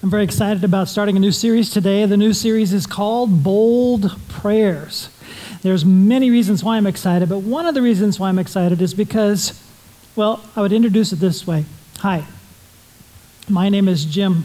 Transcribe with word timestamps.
I'm 0.00 0.10
very 0.10 0.22
excited 0.22 0.62
about 0.62 0.86
starting 0.86 1.16
a 1.16 1.18
new 1.18 1.32
series 1.32 1.70
today. 1.70 2.06
The 2.06 2.16
new 2.16 2.32
series 2.32 2.72
is 2.72 2.86
called 2.86 3.42
Bold 3.42 4.16
Prayers. 4.28 5.08
There's 5.62 5.84
many 5.84 6.30
reasons 6.30 6.62
why 6.62 6.76
I'm 6.76 6.86
excited, 6.86 7.28
but 7.28 7.40
one 7.40 7.66
of 7.66 7.74
the 7.74 7.82
reasons 7.82 8.20
why 8.20 8.28
I'm 8.28 8.38
excited 8.38 8.80
is 8.80 8.94
because, 8.94 9.60
well, 10.14 10.40
I 10.54 10.60
would 10.60 10.72
introduce 10.72 11.12
it 11.12 11.16
this 11.16 11.48
way. 11.48 11.64
Hi, 11.98 12.24
my 13.48 13.68
name 13.68 13.88
is 13.88 14.04
Jim. 14.04 14.44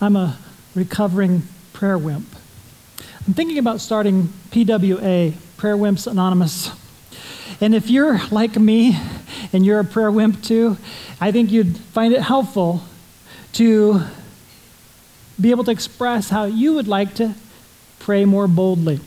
I'm 0.00 0.16
a 0.16 0.38
recovering 0.74 1.42
prayer 1.74 1.98
wimp. 1.98 2.28
I'm 3.26 3.34
thinking 3.34 3.58
about 3.58 3.82
starting 3.82 4.32
PWA, 4.50 5.34
Prayer 5.58 5.76
Wimps 5.76 6.10
Anonymous. 6.10 6.70
And 7.60 7.74
if 7.74 7.90
you're 7.90 8.18
like 8.30 8.56
me 8.56 8.96
and 9.52 9.66
you're 9.66 9.80
a 9.80 9.84
prayer 9.84 10.10
wimp 10.10 10.42
too, 10.42 10.78
I 11.20 11.32
think 11.32 11.52
you'd 11.52 11.76
find 11.76 12.14
it 12.14 12.22
helpful 12.22 12.84
to 13.52 14.02
be 15.40 15.50
able 15.50 15.64
to 15.64 15.70
express 15.70 16.30
how 16.30 16.44
you 16.44 16.74
would 16.74 16.88
like 16.88 17.14
to 17.14 17.34
pray 17.98 18.24
more 18.24 18.48
boldly. 18.48 19.00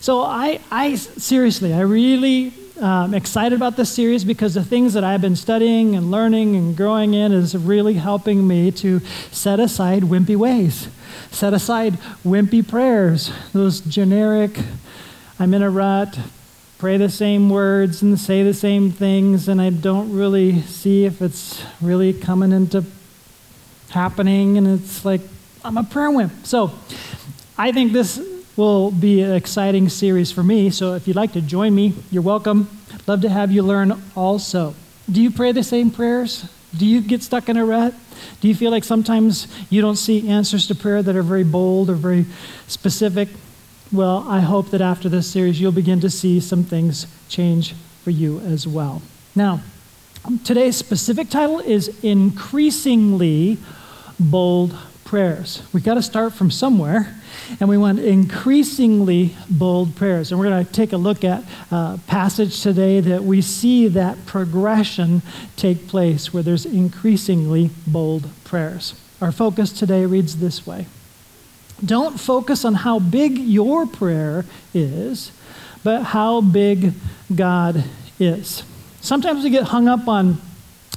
So 0.00 0.22
I, 0.22 0.60
I 0.70 0.94
seriously, 0.94 1.74
I 1.74 1.80
really 1.80 2.54
um, 2.80 3.12
excited 3.12 3.54
about 3.54 3.76
this 3.76 3.90
series 3.90 4.24
because 4.24 4.54
the 4.54 4.64
things 4.64 4.94
that 4.94 5.04
I've 5.04 5.20
been 5.20 5.36
studying 5.36 5.94
and 5.94 6.10
learning 6.10 6.56
and 6.56 6.76
growing 6.76 7.12
in 7.12 7.32
is 7.32 7.54
really 7.54 7.94
helping 7.94 8.46
me 8.46 8.70
to 8.72 9.00
set 9.30 9.60
aside 9.60 10.04
wimpy 10.04 10.36
ways, 10.36 10.88
set 11.30 11.52
aside 11.52 11.98
wimpy 12.24 12.66
prayers, 12.66 13.30
those 13.52 13.80
generic, 13.80 14.58
I'm 15.38 15.52
in 15.52 15.62
a 15.62 15.70
rut, 15.70 16.18
pray 16.78 16.96
the 16.96 17.10
same 17.10 17.50
words 17.50 18.00
and 18.00 18.18
say 18.18 18.42
the 18.42 18.54
same 18.54 18.90
things, 18.90 19.48
and 19.48 19.60
I 19.60 19.68
don't 19.68 20.12
really 20.14 20.62
see 20.62 21.04
if 21.04 21.20
it's 21.20 21.62
really 21.82 22.14
coming 22.14 22.52
into 22.52 22.84
happening, 23.90 24.56
and 24.56 24.66
it's 24.66 25.04
like, 25.04 25.20
I'm 25.64 25.76
a 25.76 25.84
prayer 25.84 26.10
wimp. 26.10 26.46
So 26.46 26.72
I 27.58 27.72
think 27.72 27.92
this 27.92 28.20
will 28.56 28.90
be 28.90 29.22
an 29.22 29.32
exciting 29.34 29.88
series 29.88 30.32
for 30.32 30.42
me. 30.42 30.70
So 30.70 30.94
if 30.94 31.06
you'd 31.06 31.16
like 31.16 31.32
to 31.32 31.40
join 31.40 31.74
me, 31.74 31.94
you're 32.10 32.22
welcome. 32.22 32.68
Love 33.06 33.20
to 33.22 33.28
have 33.28 33.50
you 33.50 33.62
learn 33.62 34.00
also. 34.16 34.74
Do 35.10 35.22
you 35.22 35.30
pray 35.30 35.52
the 35.52 35.62
same 35.62 35.90
prayers? 35.90 36.48
Do 36.76 36.86
you 36.86 37.00
get 37.00 37.22
stuck 37.22 37.48
in 37.48 37.56
a 37.56 37.64
rut? 37.64 37.94
Do 38.40 38.48
you 38.48 38.54
feel 38.54 38.70
like 38.70 38.84
sometimes 38.84 39.48
you 39.70 39.80
don't 39.80 39.96
see 39.96 40.28
answers 40.28 40.66
to 40.68 40.74
prayer 40.74 41.02
that 41.02 41.16
are 41.16 41.22
very 41.22 41.44
bold 41.44 41.90
or 41.90 41.94
very 41.94 42.26
specific? 42.68 43.28
Well, 43.92 44.24
I 44.28 44.40
hope 44.40 44.70
that 44.70 44.80
after 44.80 45.08
this 45.08 45.26
series, 45.26 45.60
you'll 45.60 45.72
begin 45.72 46.00
to 46.00 46.10
see 46.10 46.38
some 46.38 46.62
things 46.62 47.06
change 47.28 47.74
for 48.04 48.10
you 48.10 48.38
as 48.40 48.66
well. 48.66 49.02
Now, 49.34 49.62
today's 50.44 50.76
specific 50.76 51.28
title 51.28 51.60
is 51.60 51.88
Increasingly 52.04 53.58
bold 54.20 54.76
prayers. 55.10 55.62
We've 55.72 55.82
got 55.82 55.94
to 55.94 56.02
start 56.02 56.34
from 56.34 56.52
somewhere, 56.52 57.16
and 57.58 57.68
we 57.68 57.76
want 57.76 57.98
increasingly 57.98 59.34
bold 59.48 59.96
prayers. 59.96 60.30
And 60.30 60.38
we're 60.38 60.48
going 60.48 60.64
to 60.64 60.72
take 60.72 60.92
a 60.92 60.96
look 60.96 61.24
at 61.24 61.42
a 61.72 61.98
passage 62.06 62.62
today 62.62 63.00
that 63.00 63.24
we 63.24 63.42
see 63.42 63.88
that 63.88 64.24
progression 64.26 65.22
take 65.56 65.88
place 65.88 66.32
where 66.32 66.44
there's 66.44 66.64
increasingly 66.64 67.70
bold 67.88 68.28
prayers. 68.44 68.94
Our 69.20 69.32
focus 69.32 69.72
today 69.72 70.06
reads 70.06 70.36
this 70.36 70.64
way 70.64 70.86
Don't 71.84 72.20
focus 72.20 72.64
on 72.64 72.74
how 72.74 73.00
big 73.00 73.36
your 73.36 73.86
prayer 73.86 74.44
is, 74.72 75.32
but 75.82 76.04
how 76.04 76.40
big 76.40 76.92
God 77.34 77.82
is. 78.20 78.62
Sometimes 79.00 79.42
we 79.42 79.50
get 79.50 79.64
hung 79.64 79.88
up 79.88 80.06
on 80.06 80.40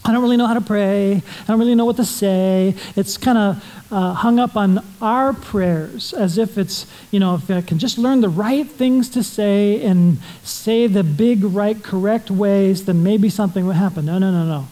I 0.06 0.12
don't 0.12 0.22
really 0.22 0.36
know 0.36 0.48
how 0.48 0.54
to 0.54 0.62
pray. 0.62 1.16
I 1.16 1.46
don't 1.48 1.60
really 1.60 1.76
know 1.76 1.86
what 1.86 1.96
to 1.96 2.06
say. 2.06 2.76
It's 2.96 3.18
kind 3.18 3.38
of 3.38 3.84
uh, 3.90 4.14
hung 4.14 4.38
up 4.38 4.58
on 4.58 4.84
our 5.02 5.32
prayers 5.34 6.14
as 6.14 6.38
if 6.38 6.58
it's, 6.58 6.86
you 7.12 7.20
know, 7.22 7.36
if 7.36 7.50
I 7.50 7.62
can 7.62 7.80
just 7.80 7.98
learn 7.98 8.20
the 8.20 8.28
right 8.28 8.70
things 8.70 9.08
to 9.12 9.24
say 9.24 9.82
and 9.86 10.18
say 10.44 10.88
the 10.88 11.04
big, 11.04 11.44
right, 11.44 11.82
correct 11.82 12.30
ways, 12.30 12.86
then 12.86 13.02
maybe 13.02 13.30
something 13.30 13.66
will 13.66 13.74
happen. 13.74 14.06
No, 14.06 14.18
no, 14.20 14.30
no, 14.30 14.46
no. 14.46 14.68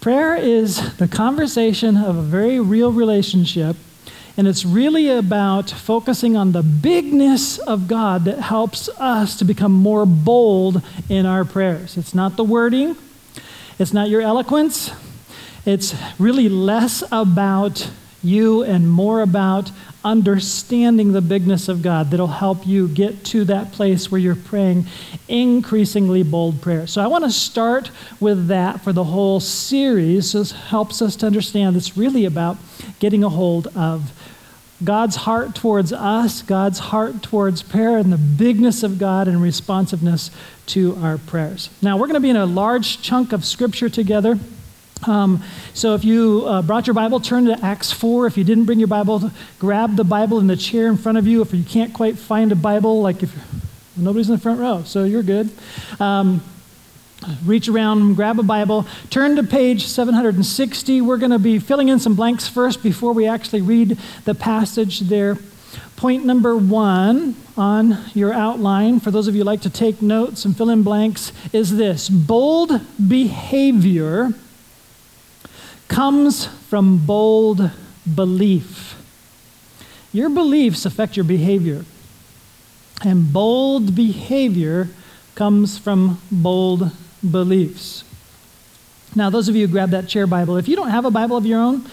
Prayer 0.00 0.34
is 0.36 0.96
the 0.96 1.08
conversation 1.08 1.96
of 1.96 2.16
a 2.16 2.22
very 2.22 2.58
real 2.58 2.92
relationship, 2.92 3.76
and 4.36 4.48
it's 4.48 4.64
really 4.64 5.08
about 5.08 5.70
focusing 5.70 6.36
on 6.36 6.52
the 6.52 6.62
bigness 6.62 7.58
of 7.58 7.86
God 7.88 8.24
that 8.24 8.38
helps 8.38 8.88
us 8.98 9.38
to 9.38 9.44
become 9.44 9.72
more 9.72 10.06
bold 10.06 10.82
in 11.08 11.24
our 11.24 11.44
prayers. 11.44 11.96
It's 11.96 12.14
not 12.14 12.36
the 12.36 12.44
wording. 12.44 12.96
It's 13.78 13.92
not 13.92 14.08
your 14.08 14.22
eloquence. 14.22 14.90
It's 15.64 15.94
really 16.18 16.48
less 16.48 17.02
about 17.12 17.90
you 18.22 18.62
and 18.62 18.90
more 18.90 19.20
about 19.20 19.70
understanding 20.04 21.12
the 21.12 21.20
bigness 21.20 21.68
of 21.68 21.82
God 21.82 22.10
that'll 22.10 22.26
help 22.26 22.66
you 22.66 22.88
get 22.88 23.24
to 23.26 23.44
that 23.44 23.72
place 23.72 24.10
where 24.10 24.20
you're 24.20 24.36
praying 24.36 24.86
increasingly 25.28 26.22
bold 26.22 26.62
prayers. 26.62 26.92
So 26.92 27.02
I 27.02 27.08
want 27.08 27.24
to 27.24 27.30
start 27.30 27.90
with 28.20 28.46
that 28.46 28.80
for 28.82 28.92
the 28.92 29.04
whole 29.04 29.40
series. 29.40 30.32
This 30.32 30.52
helps 30.52 31.02
us 31.02 31.16
to 31.16 31.26
understand 31.26 31.76
it's 31.76 31.96
really 31.96 32.24
about 32.24 32.56
getting 33.00 33.24
a 33.24 33.28
hold 33.28 33.66
of 33.76 34.12
God's 34.84 35.16
heart 35.16 35.54
towards 35.54 35.92
us, 35.92 36.42
God's 36.42 36.78
heart 36.78 37.22
towards 37.22 37.62
prayer, 37.62 37.96
and 37.96 38.12
the 38.12 38.18
bigness 38.18 38.82
of 38.82 38.98
God 38.98 39.26
and 39.26 39.40
responsiveness 39.42 40.30
to 40.66 40.96
our 40.96 41.18
prayers. 41.18 41.70
Now, 41.80 41.96
we're 41.96 42.06
going 42.06 42.14
to 42.14 42.20
be 42.20 42.30
in 42.30 42.36
a 42.36 42.46
large 42.46 43.00
chunk 43.00 43.32
of 43.32 43.44
scripture 43.44 43.88
together. 43.88 44.38
Um, 45.06 45.42
so, 45.72 45.94
if 45.94 46.04
you 46.04 46.44
uh, 46.46 46.62
brought 46.62 46.86
your 46.86 46.94
Bible, 46.94 47.20
turn 47.20 47.46
to 47.46 47.58
Acts 47.64 47.92
4. 47.92 48.26
If 48.26 48.36
you 48.36 48.44
didn't 48.44 48.64
bring 48.64 48.78
your 48.78 48.88
Bible, 48.88 49.30
grab 49.58 49.96
the 49.96 50.04
Bible 50.04 50.38
in 50.38 50.46
the 50.46 50.56
chair 50.56 50.88
in 50.88 50.96
front 50.96 51.18
of 51.18 51.26
you. 51.26 51.42
If 51.42 51.54
you 51.54 51.64
can't 51.64 51.94
quite 51.94 52.18
find 52.18 52.52
a 52.52 52.56
Bible, 52.56 53.02
like 53.02 53.22
if 53.22 53.34
nobody's 53.96 54.28
in 54.28 54.36
the 54.36 54.40
front 54.40 54.60
row, 54.60 54.82
so 54.84 55.04
you're 55.04 55.22
good. 55.22 55.50
Um, 56.00 56.42
reach 57.44 57.68
around, 57.68 58.14
grab 58.14 58.38
a 58.38 58.42
Bible, 58.42 58.86
turn 59.10 59.36
to 59.36 59.42
page 59.42 59.86
760. 59.86 61.00
We're 61.00 61.16
going 61.16 61.30
to 61.30 61.38
be 61.38 61.58
filling 61.58 61.88
in 61.88 61.98
some 61.98 62.14
blanks 62.14 62.46
first 62.46 62.82
before 62.82 63.12
we 63.12 63.26
actually 63.26 63.62
read 63.62 63.98
the 64.24 64.34
passage 64.34 65.00
there. 65.00 65.38
Point 65.96 66.24
number 66.24 66.56
one 66.56 67.36
on 67.56 67.98
your 68.14 68.32
outline, 68.32 69.00
for 69.00 69.10
those 69.10 69.28
of 69.28 69.34
you 69.34 69.40
who 69.40 69.46
like 69.46 69.62
to 69.62 69.70
take 69.70 70.02
notes 70.02 70.44
and 70.44 70.56
fill 70.56 70.68
in 70.68 70.82
blanks, 70.82 71.32
is 71.52 71.76
this 71.76 72.08
bold 72.08 72.80
behavior 73.08 74.34
comes 75.88 76.46
from 76.46 77.06
bold 77.06 77.70
belief. 78.14 79.02
Your 80.12 80.28
beliefs 80.28 80.84
affect 80.84 81.16
your 81.16 81.24
behavior, 81.24 81.84
and 83.02 83.32
bold 83.32 83.94
behavior 83.94 84.88
comes 85.34 85.78
from 85.78 86.20
bold 86.30 86.90
beliefs. 87.28 88.04
Now, 89.14 89.30
those 89.30 89.48
of 89.48 89.56
you 89.56 89.66
who 89.66 89.72
grab 89.72 89.90
that 89.90 90.08
chair 90.08 90.26
Bible, 90.26 90.56
if 90.56 90.68
you 90.68 90.76
don't 90.76 90.90
have 90.90 91.04
a 91.04 91.10
Bible 91.10 91.36
of 91.36 91.46
your 91.46 91.60
own, 91.60 91.84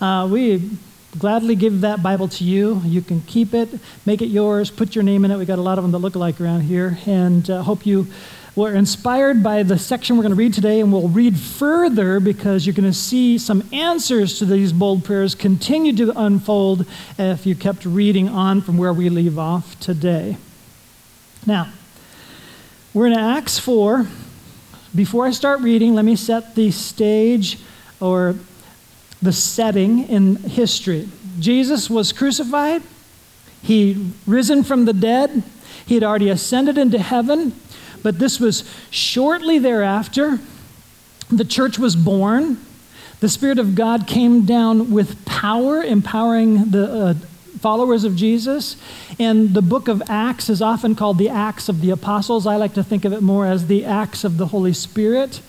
uh, 0.00 0.28
we 0.30 0.70
gladly 1.18 1.56
give 1.56 1.80
that 1.80 2.02
Bible 2.02 2.28
to 2.28 2.44
you. 2.44 2.80
You 2.84 3.02
can 3.02 3.20
keep 3.22 3.54
it, 3.54 3.68
make 4.06 4.22
it 4.22 4.26
yours, 4.26 4.70
put 4.70 4.94
your 4.94 5.02
name 5.02 5.24
in 5.24 5.30
it. 5.30 5.38
We 5.38 5.44
got 5.44 5.58
a 5.58 5.62
lot 5.62 5.78
of 5.78 5.84
them 5.84 5.92
that 5.92 5.98
look 5.98 6.14
alike 6.14 6.40
around 6.40 6.62
here, 6.62 6.98
and 7.06 7.48
uh, 7.50 7.62
hope 7.62 7.86
you 7.86 8.06
were 8.58 8.74
inspired 8.74 9.42
by 9.42 9.62
the 9.62 9.78
section 9.78 10.16
we're 10.16 10.22
going 10.22 10.32
to 10.32 10.36
read 10.36 10.52
today, 10.52 10.80
and 10.80 10.92
we'll 10.92 11.08
read 11.08 11.38
further 11.38 12.18
because 12.20 12.66
you're 12.66 12.74
going 12.74 12.90
to 12.90 12.92
see 12.96 13.38
some 13.38 13.66
answers 13.72 14.38
to 14.38 14.44
these 14.44 14.72
bold 14.72 15.04
prayers 15.04 15.34
continue 15.34 15.94
to 15.94 16.12
unfold 16.20 16.84
if 17.18 17.46
you 17.46 17.54
kept 17.54 17.84
reading 17.84 18.28
on 18.28 18.60
from 18.60 18.76
where 18.76 18.92
we 18.92 19.08
leave 19.08 19.38
off 19.38 19.78
today. 19.78 20.36
Now, 21.46 21.68
we're 22.92 23.06
in 23.06 23.12
Acts 23.12 23.58
4, 23.60 24.06
before 24.94 25.26
I 25.26 25.30
start 25.30 25.60
reading, 25.60 25.94
let 25.94 26.04
me 26.04 26.16
set 26.16 26.54
the 26.54 26.70
stage 26.70 27.58
or 28.00 28.34
the 29.20 29.32
setting 29.32 30.08
in 30.08 30.36
history. 30.36 31.08
Jesus 31.38 31.90
was 31.90 32.12
crucified, 32.12 32.82
he 33.62 34.12
risen 34.26 34.64
from 34.64 34.84
the 34.84 34.92
dead, 34.92 35.42
he 35.86 35.94
had 35.94 36.04
already 36.04 36.30
ascended 36.30 36.78
into 36.78 36.98
heaven, 36.98 37.52
but 38.02 38.18
this 38.18 38.38
was 38.38 38.68
shortly 38.90 39.58
thereafter. 39.58 40.38
The 41.30 41.44
church 41.44 41.78
was 41.78 41.96
born. 41.96 42.58
The 43.20 43.28
Spirit 43.28 43.58
of 43.58 43.74
God 43.74 44.06
came 44.06 44.44
down 44.44 44.92
with 44.92 45.24
power, 45.24 45.82
empowering 45.82 46.70
the 46.70 46.92
uh, 46.92 47.14
followers 47.58 48.04
of 48.04 48.16
Jesus. 48.16 48.76
And 49.18 49.54
the 49.54 49.62
book 49.62 49.88
of 49.88 50.02
Acts 50.08 50.48
is 50.48 50.62
often 50.62 50.94
called 50.94 51.18
the 51.18 51.28
Acts 51.28 51.68
of 51.68 51.80
the 51.80 51.90
Apostles. 51.90 52.46
I 52.46 52.56
like 52.56 52.74
to 52.74 52.82
think 52.82 53.04
of 53.04 53.12
it 53.12 53.22
more 53.22 53.46
as 53.46 53.66
the 53.66 53.84
Acts 53.84 54.24
of 54.24 54.38
the 54.38 54.46
Holy 54.46 54.72
Spirit. 54.72 55.40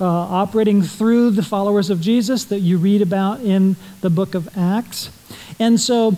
Uh, 0.00 0.06
operating 0.06 0.82
through 0.82 1.30
the 1.30 1.44
followers 1.44 1.88
of 1.88 2.00
Jesus 2.00 2.44
that 2.46 2.58
you 2.58 2.76
read 2.76 3.02
about 3.02 3.40
in 3.40 3.76
the 4.00 4.10
book 4.10 4.34
of 4.34 4.48
Acts. 4.58 5.10
And 5.60 5.78
so 5.78 6.16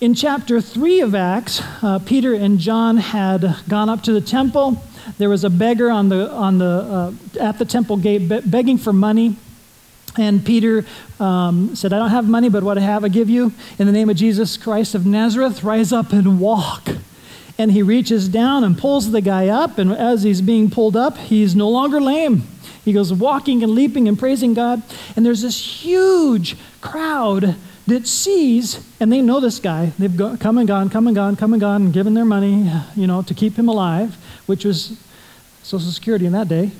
in 0.00 0.14
chapter 0.14 0.60
3 0.60 1.00
of 1.00 1.14
Acts, 1.14 1.62
uh, 1.82 2.00
Peter 2.00 2.34
and 2.34 2.58
John 2.58 2.96
had 2.96 3.56
gone 3.68 3.88
up 3.88 4.02
to 4.02 4.12
the 4.12 4.20
temple. 4.20 4.82
There 5.18 5.30
was 5.30 5.44
a 5.44 5.50
beggar 5.50 5.90
on 5.90 6.08
the, 6.08 6.30
on 6.30 6.58
the, 6.58 6.66
uh, 6.66 7.12
at 7.40 7.58
the 7.58 7.64
temple 7.64 7.98
gate 7.98 8.28
be- 8.28 8.40
begging 8.40 8.78
for 8.78 8.92
money. 8.92 9.36
And 10.16 10.44
Peter 10.44 10.84
um, 11.18 11.74
said, 11.74 11.92
I 11.92 11.98
don't 11.98 12.10
have 12.10 12.28
money, 12.28 12.48
but 12.48 12.62
what 12.62 12.78
I 12.78 12.82
have 12.82 13.04
I 13.04 13.08
give 13.08 13.28
you. 13.28 13.52
In 13.78 13.86
the 13.86 13.92
name 13.92 14.08
of 14.08 14.16
Jesus 14.16 14.56
Christ 14.56 14.94
of 14.94 15.04
Nazareth, 15.04 15.64
rise 15.64 15.92
up 15.92 16.12
and 16.12 16.38
walk. 16.38 16.88
And 17.58 17.72
he 17.72 17.82
reaches 17.82 18.28
down 18.28 18.64
and 18.64 18.78
pulls 18.78 19.10
the 19.10 19.20
guy 19.20 19.48
up. 19.48 19.78
And 19.78 19.92
as 19.92 20.22
he's 20.22 20.40
being 20.40 20.70
pulled 20.70 20.96
up, 20.96 21.16
he's 21.18 21.56
no 21.56 21.68
longer 21.68 22.00
lame. 22.00 22.42
He 22.84 22.92
goes 22.92 23.12
walking 23.12 23.62
and 23.62 23.72
leaping 23.72 24.06
and 24.06 24.18
praising 24.18 24.54
God. 24.54 24.82
And 25.16 25.26
there's 25.26 25.42
this 25.42 25.82
huge 25.82 26.56
crowd 26.80 27.56
that 27.86 28.06
sees, 28.06 28.86
and 29.00 29.12
they 29.12 29.20
know 29.20 29.40
this 29.40 29.58
guy. 29.58 29.92
They've 29.98 30.16
go, 30.16 30.36
come 30.36 30.58
and 30.58 30.68
gone, 30.68 30.90
come 30.90 31.06
and 31.06 31.14
gone, 31.14 31.36
come 31.36 31.52
and 31.52 31.60
gone, 31.60 31.82
and 31.82 31.92
given 31.92 32.14
their 32.14 32.24
money, 32.24 32.70
you 32.94 33.06
know, 33.06 33.22
to 33.22 33.34
keep 33.34 33.56
him 33.56 33.68
alive, 33.68 34.16
which 34.46 34.64
was 34.64 34.98
Social 35.62 35.90
Security 35.90 36.26
in 36.26 36.32
that 36.32 36.48
day 36.48 36.72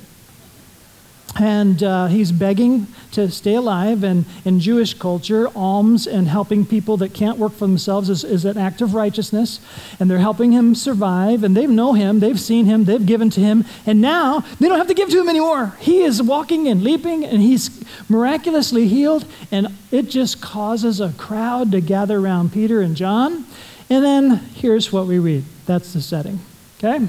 and 1.37 1.83
uh, 1.83 2.07
he's 2.07 2.31
begging 2.31 2.87
to 3.11 3.29
stay 3.29 3.55
alive. 3.55 4.03
And 4.03 4.25
in 4.45 4.59
Jewish 4.59 4.93
culture, 4.93 5.49
alms 5.55 6.07
and 6.07 6.27
helping 6.27 6.65
people 6.65 6.97
that 6.97 7.13
can't 7.13 7.37
work 7.37 7.53
for 7.53 7.67
themselves 7.67 8.09
is, 8.09 8.23
is, 8.23 8.45
an 8.45 8.57
act 8.57 8.81
of 8.81 8.93
righteousness. 8.93 9.59
And 9.99 10.09
they're 10.09 10.19
helping 10.19 10.51
him 10.53 10.75
survive. 10.75 11.43
And 11.43 11.55
they 11.55 11.67
know 11.67 11.93
him, 11.93 12.19
they've 12.19 12.39
seen 12.39 12.65
him, 12.65 12.85
they've 12.85 13.05
given 13.05 13.29
to 13.31 13.41
him. 13.41 13.65
And 13.85 14.01
now 14.01 14.41
they 14.59 14.69
don't 14.69 14.77
have 14.77 14.87
to 14.87 14.93
give 14.93 15.09
to 15.09 15.19
him 15.19 15.27
anymore. 15.27 15.75
He 15.79 16.01
is 16.01 16.21
walking 16.21 16.67
and 16.67 16.83
leaping, 16.83 17.25
and 17.25 17.41
he's 17.41 17.83
miraculously 18.09 18.87
healed. 18.87 19.25
And 19.51 19.67
it 19.91 20.09
just 20.09 20.41
causes 20.41 21.01
a 21.01 21.11
crowd 21.13 21.71
to 21.71 21.81
gather 21.81 22.19
around 22.19 22.53
Peter 22.53 22.81
and 22.81 22.95
John. 22.95 23.45
And 23.89 24.03
then 24.03 24.37
here's 24.55 24.91
what 24.91 25.05
we 25.05 25.19
read 25.19 25.43
that's 25.65 25.93
the 25.93 26.01
setting. 26.01 26.39
Okay? 26.77 27.07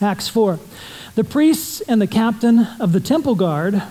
Acts 0.00 0.28
4. 0.28 0.58
The 1.16 1.24
priests 1.24 1.80
and 1.80 2.00
the 2.00 2.06
captain 2.06 2.68
of 2.78 2.92
the 2.92 3.00
temple 3.00 3.34
guard 3.34 3.82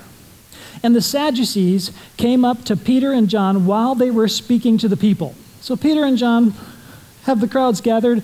and 0.83 0.95
the 0.95 1.01
Sadducees 1.01 1.91
came 2.17 2.45
up 2.45 2.63
to 2.65 2.77
Peter 2.77 3.11
and 3.11 3.27
John 3.27 3.65
while 3.65 3.95
they 3.95 4.11
were 4.11 4.27
speaking 4.27 4.77
to 4.77 4.87
the 4.87 4.95
people. 4.95 5.33
So 5.59 5.75
Peter 5.75 6.05
and 6.05 6.19
John 6.19 6.53
have 7.23 7.41
the 7.41 7.47
crowds 7.47 7.81
gathered, 7.81 8.21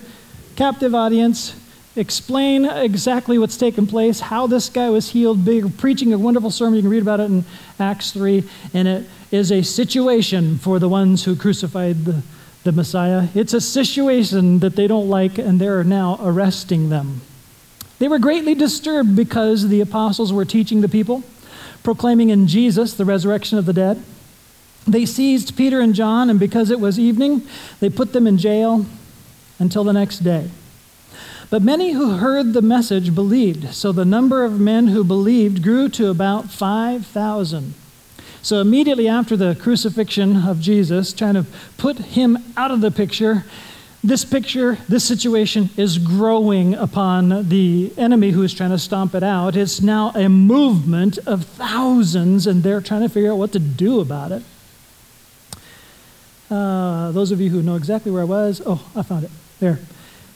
captive 0.54 0.94
audience, 0.94 1.56
explain 1.96 2.64
exactly 2.64 3.38
what's 3.38 3.56
taken 3.56 3.88
place, 3.88 4.20
how 4.20 4.46
this 4.46 4.68
guy 4.68 4.88
was 4.90 5.10
healed, 5.10 5.44
big, 5.44 5.76
preaching 5.78 6.12
a 6.12 6.18
wonderful 6.18 6.52
sermon. 6.52 6.76
You 6.76 6.82
can 6.82 6.90
read 6.90 7.02
about 7.02 7.18
it 7.18 7.24
in 7.24 7.44
Acts 7.80 8.12
3. 8.12 8.48
And 8.72 8.86
it 8.86 9.08
is 9.32 9.50
a 9.50 9.62
situation 9.62 10.58
for 10.58 10.78
the 10.78 10.88
ones 10.88 11.24
who 11.24 11.34
crucified 11.34 12.04
the, 12.04 12.22
the 12.62 12.70
Messiah. 12.70 13.26
It's 13.34 13.52
a 13.52 13.60
situation 13.60 14.60
that 14.60 14.76
they 14.76 14.86
don't 14.86 15.08
like, 15.08 15.38
and 15.38 15.60
they're 15.60 15.82
now 15.82 16.20
arresting 16.22 16.88
them. 16.90 17.22
They 18.02 18.08
were 18.08 18.18
greatly 18.18 18.56
disturbed 18.56 19.14
because 19.14 19.68
the 19.68 19.80
apostles 19.80 20.32
were 20.32 20.44
teaching 20.44 20.80
the 20.80 20.88
people, 20.88 21.22
proclaiming 21.84 22.30
in 22.30 22.48
Jesus 22.48 22.94
the 22.94 23.04
resurrection 23.04 23.58
of 23.58 23.64
the 23.64 23.72
dead. 23.72 24.02
They 24.88 25.06
seized 25.06 25.56
Peter 25.56 25.78
and 25.78 25.94
John, 25.94 26.28
and 26.28 26.40
because 26.40 26.72
it 26.72 26.80
was 26.80 26.98
evening, 26.98 27.46
they 27.78 27.88
put 27.88 28.12
them 28.12 28.26
in 28.26 28.38
jail 28.38 28.86
until 29.60 29.84
the 29.84 29.92
next 29.92 30.24
day. 30.24 30.50
But 31.48 31.62
many 31.62 31.92
who 31.92 32.16
heard 32.16 32.54
the 32.54 32.60
message 32.60 33.14
believed, 33.14 33.72
so 33.72 33.92
the 33.92 34.04
number 34.04 34.42
of 34.42 34.58
men 34.58 34.88
who 34.88 35.04
believed 35.04 35.62
grew 35.62 35.88
to 35.90 36.10
about 36.10 36.50
5,000. 36.50 37.74
So 38.42 38.60
immediately 38.60 39.06
after 39.06 39.36
the 39.36 39.54
crucifixion 39.54 40.38
of 40.38 40.58
Jesus, 40.58 41.12
trying 41.12 41.34
to 41.34 41.46
put 41.78 41.98
him 41.98 42.36
out 42.56 42.72
of 42.72 42.80
the 42.80 42.90
picture, 42.90 43.44
this 44.04 44.24
picture, 44.24 44.78
this 44.88 45.04
situation 45.04 45.70
is 45.76 45.98
growing 45.98 46.74
upon 46.74 47.48
the 47.48 47.92
enemy 47.96 48.30
who 48.30 48.42
is 48.42 48.52
trying 48.52 48.70
to 48.70 48.78
stomp 48.78 49.14
it 49.14 49.22
out. 49.22 49.56
It's 49.56 49.80
now 49.80 50.10
a 50.10 50.28
movement 50.28 51.18
of 51.18 51.44
thousands, 51.44 52.46
and 52.48 52.64
they're 52.64 52.80
trying 52.80 53.02
to 53.02 53.08
figure 53.08 53.30
out 53.30 53.38
what 53.38 53.52
to 53.52 53.60
do 53.60 54.00
about 54.00 54.32
it. 54.32 54.42
Uh, 56.50 57.12
those 57.12 57.30
of 57.30 57.40
you 57.40 57.48
who 57.48 57.62
know 57.62 57.76
exactly 57.76 58.10
where 58.10 58.22
I 58.22 58.26
was, 58.26 58.60
oh, 58.66 58.84
I 58.96 59.02
found 59.02 59.24
it. 59.24 59.30
There. 59.60 59.78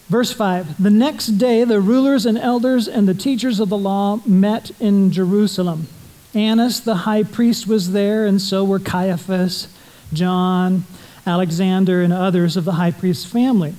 Verse 0.08 0.32
5 0.32 0.80
The 0.80 0.90
next 0.90 1.26
day, 1.26 1.64
the 1.64 1.80
rulers 1.80 2.24
and 2.24 2.38
elders 2.38 2.86
and 2.86 3.08
the 3.08 3.14
teachers 3.14 3.58
of 3.58 3.68
the 3.68 3.76
law 3.76 4.20
met 4.24 4.70
in 4.80 5.10
Jerusalem. 5.10 5.88
Annas, 6.34 6.80
the 6.80 6.94
high 6.94 7.24
priest, 7.24 7.66
was 7.66 7.92
there, 7.92 8.26
and 8.26 8.40
so 8.40 8.64
were 8.64 8.78
Caiaphas, 8.78 9.66
John, 10.12 10.84
Alexander, 11.26 12.02
and 12.02 12.12
others 12.12 12.56
of 12.56 12.64
the 12.64 12.72
high 12.72 12.90
priest's 12.90 13.24
family. 13.24 13.74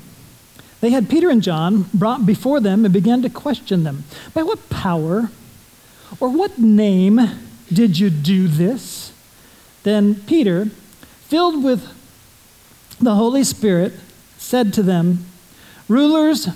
They 0.81 0.91
had 0.91 1.09
Peter 1.09 1.29
and 1.29 1.41
John 1.41 1.85
brought 1.93 2.25
before 2.25 2.59
them 2.59 2.85
and 2.85 2.93
began 2.93 3.21
to 3.23 3.29
question 3.29 3.83
them. 3.83 4.03
By 4.33 4.43
what 4.43 4.69
power 4.69 5.31
or 6.19 6.29
what 6.29 6.59
name 6.59 7.19
did 7.71 7.97
you 7.97 8.09
do 8.09 8.47
this? 8.47 9.11
Then 9.83 10.15
Peter, 10.15 10.65
filled 11.25 11.63
with 11.63 11.87
the 12.99 13.15
Holy 13.15 13.43
Spirit, 13.43 13.93
said 14.37 14.73
to 14.73 14.83
them, 14.83 15.25
Rulers 15.87 16.49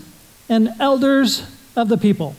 and 0.49 0.73
elders 0.79 1.43
of 1.75 1.87
the 1.87 1.97
people, 1.97 2.35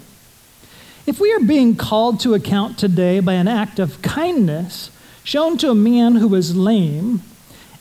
if 1.04 1.18
we 1.18 1.32
are 1.32 1.40
being 1.40 1.74
called 1.74 2.20
to 2.20 2.34
account 2.34 2.78
today 2.78 3.18
by 3.18 3.32
an 3.32 3.48
act 3.48 3.78
of 3.78 4.02
kindness 4.02 4.90
shown 5.24 5.58
to 5.58 5.70
a 5.70 5.74
man 5.74 6.16
who 6.16 6.28
was 6.28 6.56
lame, 6.56 7.22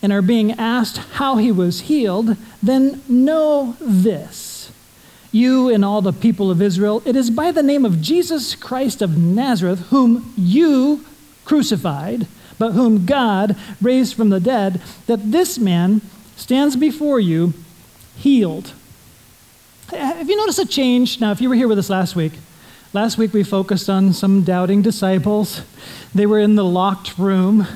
and 0.01 0.11
are 0.11 0.21
being 0.21 0.51
asked 0.53 0.97
how 0.97 1.37
he 1.37 1.51
was 1.51 1.81
healed, 1.81 2.35
then 2.61 3.01
know 3.07 3.75
this. 3.79 4.71
You 5.31 5.69
and 5.69 5.85
all 5.85 6.01
the 6.01 6.11
people 6.11 6.51
of 6.51 6.61
Israel, 6.61 7.01
it 7.05 7.15
is 7.15 7.29
by 7.29 7.51
the 7.51 7.63
name 7.63 7.85
of 7.85 8.01
Jesus 8.01 8.55
Christ 8.55 9.01
of 9.01 9.17
Nazareth, 9.17 9.87
whom 9.89 10.33
you 10.35 11.05
crucified, 11.45 12.27
but 12.57 12.71
whom 12.71 13.05
God 13.05 13.55
raised 13.81 14.15
from 14.15 14.29
the 14.29 14.39
dead, 14.39 14.81
that 15.07 15.31
this 15.31 15.57
man 15.57 16.01
stands 16.35 16.75
before 16.75 17.19
you 17.19 17.53
healed. 18.17 18.73
Have 19.89 20.29
you 20.29 20.37
noticed 20.37 20.59
a 20.59 20.65
change? 20.65 21.19
Now, 21.19 21.31
if 21.31 21.41
you 21.41 21.49
were 21.49 21.55
here 21.55 21.67
with 21.67 21.79
us 21.79 21.89
last 21.89 22.15
week, 22.15 22.33
last 22.93 23.17
week 23.17 23.33
we 23.33 23.43
focused 23.43 23.89
on 23.89 24.13
some 24.13 24.43
doubting 24.43 24.81
disciples. 24.81 25.61
They 26.13 26.25
were 26.25 26.39
in 26.39 26.55
the 26.55 26.65
locked 26.65 27.17
room. 27.17 27.67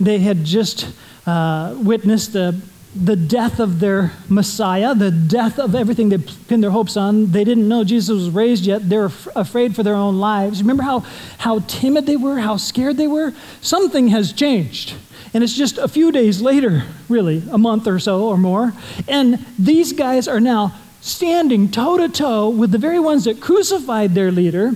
They 0.00 0.18
had 0.18 0.44
just 0.44 0.88
uh, 1.28 1.74
witnessed 1.76 2.32
the, 2.32 2.58
the 2.96 3.14
death 3.14 3.60
of 3.60 3.80
their 3.80 4.12
Messiah, 4.30 4.94
the 4.94 5.10
death 5.10 5.58
of 5.58 5.74
everything 5.74 6.08
they 6.08 6.16
pinned 6.16 6.62
their 6.62 6.70
hopes 6.70 6.96
on. 6.96 7.32
They 7.32 7.44
didn't 7.44 7.68
know 7.68 7.84
Jesus 7.84 8.14
was 8.14 8.30
raised 8.30 8.64
yet. 8.64 8.88
They 8.88 8.96
were 8.96 9.06
f- 9.06 9.28
afraid 9.36 9.76
for 9.76 9.82
their 9.82 9.94
own 9.94 10.18
lives. 10.18 10.62
Remember 10.62 10.82
how, 10.82 11.00
how 11.36 11.58
timid 11.60 12.06
they 12.06 12.16
were, 12.16 12.38
how 12.38 12.56
scared 12.56 12.96
they 12.96 13.06
were? 13.06 13.34
Something 13.60 14.08
has 14.08 14.32
changed. 14.32 14.94
And 15.34 15.44
it's 15.44 15.52
just 15.52 15.76
a 15.76 15.86
few 15.86 16.10
days 16.10 16.40
later, 16.40 16.84
really, 17.10 17.42
a 17.50 17.58
month 17.58 17.86
or 17.86 17.98
so 17.98 18.26
or 18.26 18.38
more. 18.38 18.72
And 19.06 19.44
these 19.58 19.92
guys 19.92 20.26
are 20.26 20.40
now 20.40 20.74
standing 21.02 21.70
toe 21.70 21.98
to 21.98 22.08
toe 22.08 22.48
with 22.48 22.72
the 22.72 22.78
very 22.78 22.98
ones 22.98 23.24
that 23.24 23.38
crucified 23.38 24.14
their 24.14 24.32
leader 24.32 24.74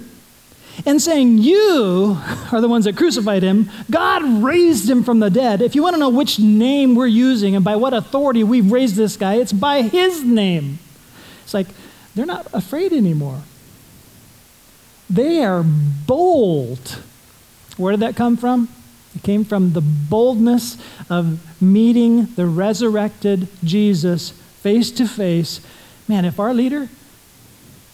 and 0.87 1.01
saying, 1.01 1.39
You 1.39 2.19
are 2.51 2.61
the 2.61 2.69
ones 2.69 2.85
that 2.85 2.97
crucified 2.97 3.43
him. 3.43 3.71
God 3.91 4.23
raised 4.43 4.89
him 4.89 5.05
from 5.05 5.21
the 5.21 5.31
dead. 5.31 5.61
If 5.61 5.75
you 5.75 5.83
want 5.83 5.95
to 5.95 6.01
know 6.01 6.09
which 6.09 6.39
name 6.39 6.95
we're 6.95 7.07
using 7.07 7.55
and 7.55 7.65
by 7.65 7.77
what 7.77 7.95
authority 7.95 8.45
we've 8.45 8.71
raised 8.71 8.97
this 8.97 9.17
guy, 9.17 9.35
it's 9.35 9.53
by 9.53 9.83
his 9.83 10.25
name. 10.25 10.79
It's 11.45 11.55
like 11.55 11.69
they're 12.15 12.27
not 12.27 12.47
afraid 12.53 12.93
anymore. 12.93 13.43
They 15.09 15.45
are 15.45 15.63
bold. 15.63 17.03
Where 17.77 17.93
did 17.93 18.01
that 18.01 18.17
come 18.17 18.37
from? 18.37 18.69
It 19.15 19.23
came 19.23 19.45
from 19.45 19.73
the 19.73 19.83
boldness 19.83 20.79
of 21.11 21.39
meeting 21.61 22.27
the 22.35 22.47
resurrected 22.47 23.49
Jesus 23.63 24.31
face 24.31 24.91
to 24.93 25.07
face. 25.07 25.61
Man, 26.09 26.25
if 26.25 26.41
our 26.41 26.55
leader 26.55 26.89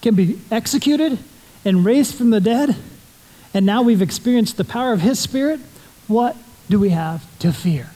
can 0.01 0.15
be 0.15 0.39
executed 0.51 1.19
and 1.65 1.85
raised 1.85 2.15
from 2.15 2.31
the 2.31 2.41
dead, 2.41 2.77
and 3.53 3.67
now 3.67 3.83
we've 3.83 4.03
experienced 4.03 4.57
the 4.57 4.65
power 4.65 4.93
of 4.93 5.01
His 5.01 5.19
Spirit, 5.19 5.61
what 6.07 6.37
do 6.69 6.79
we 6.79 6.91
have 6.91 7.39
to 7.41 7.53
fear? 7.53 7.91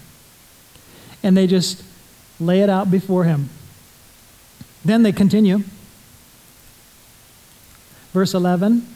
And 1.23 1.37
they 1.37 1.47
just 1.47 1.83
lay 2.41 2.61
it 2.61 2.69
out 2.69 2.91
before 2.91 3.25
Him. 3.25 3.51
Then 4.85 5.03
they 5.03 5.13
continue. 5.13 5.63
Verse 8.13 8.35
11 8.35 8.87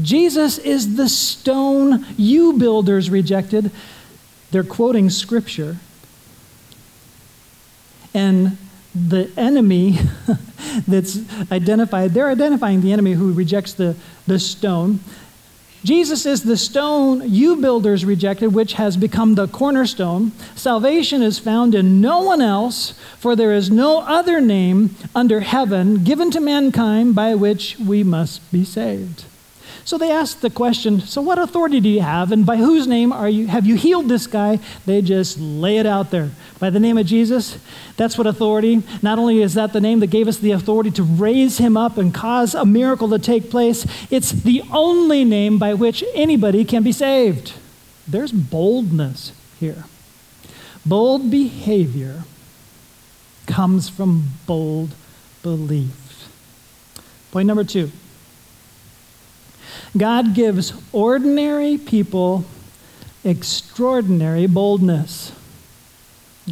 Jesus 0.00 0.56
is 0.56 0.96
the 0.96 1.08
stone 1.08 2.06
you 2.16 2.54
builders 2.54 3.10
rejected. 3.10 3.70
They're 4.50 4.64
quoting 4.64 5.10
Scripture. 5.10 5.76
And 8.14 8.56
the 8.94 9.30
enemy 9.36 9.98
that's 10.88 11.18
identified, 11.50 12.12
they're 12.12 12.30
identifying 12.30 12.80
the 12.80 12.92
enemy 12.92 13.12
who 13.12 13.32
rejects 13.32 13.72
the, 13.74 13.96
the 14.26 14.38
stone. 14.38 15.00
Jesus 15.84 16.26
is 16.26 16.44
the 16.44 16.56
stone 16.56 17.28
you 17.28 17.56
builders 17.56 18.04
rejected, 18.04 18.54
which 18.54 18.74
has 18.74 18.96
become 18.96 19.34
the 19.34 19.48
cornerstone. 19.48 20.30
Salvation 20.54 21.22
is 21.22 21.40
found 21.40 21.74
in 21.74 22.00
no 22.00 22.22
one 22.22 22.40
else, 22.40 22.92
for 23.18 23.34
there 23.34 23.52
is 23.52 23.70
no 23.70 24.00
other 24.02 24.40
name 24.40 24.94
under 25.14 25.40
heaven 25.40 26.04
given 26.04 26.30
to 26.30 26.40
mankind 26.40 27.16
by 27.16 27.34
which 27.34 27.76
we 27.80 28.04
must 28.04 28.48
be 28.52 28.64
saved. 28.64 29.24
So 29.84 29.98
they 29.98 30.10
ask 30.10 30.40
the 30.40 30.50
question, 30.50 31.00
So 31.00 31.20
what 31.20 31.38
authority 31.38 31.80
do 31.80 31.88
you 31.88 32.00
have? 32.00 32.30
And 32.30 32.46
by 32.46 32.56
whose 32.56 32.86
name 32.86 33.12
are 33.12 33.28
you, 33.28 33.48
have 33.48 33.66
you 33.66 33.74
healed 33.74 34.08
this 34.08 34.26
guy? 34.26 34.60
They 34.86 35.02
just 35.02 35.38
lay 35.38 35.78
it 35.78 35.86
out 35.86 36.10
there. 36.10 36.30
By 36.60 36.70
the 36.70 36.78
name 36.78 36.98
of 36.98 37.06
Jesus, 37.06 37.58
that's 37.96 38.16
what 38.16 38.26
authority. 38.26 38.82
Not 39.02 39.18
only 39.18 39.42
is 39.42 39.54
that 39.54 39.72
the 39.72 39.80
name 39.80 40.00
that 40.00 40.10
gave 40.10 40.28
us 40.28 40.38
the 40.38 40.52
authority 40.52 40.90
to 40.92 41.02
raise 41.02 41.58
him 41.58 41.76
up 41.76 41.98
and 41.98 42.14
cause 42.14 42.54
a 42.54 42.64
miracle 42.64 43.08
to 43.10 43.18
take 43.18 43.50
place, 43.50 43.86
it's 44.10 44.30
the 44.30 44.62
only 44.72 45.24
name 45.24 45.58
by 45.58 45.74
which 45.74 46.04
anybody 46.14 46.64
can 46.64 46.82
be 46.84 46.92
saved. 46.92 47.54
There's 48.06 48.32
boldness 48.32 49.32
here. 49.58 49.84
Bold 50.86 51.30
behavior 51.30 52.24
comes 53.46 53.88
from 53.88 54.28
bold 54.46 54.94
belief. 55.42 56.28
Point 57.32 57.46
number 57.46 57.64
two 57.64 57.90
God 59.96 60.34
gives 60.34 60.72
ordinary 60.92 61.76
people 61.78 62.44
extraordinary 63.24 64.46
boldness. 64.46 65.32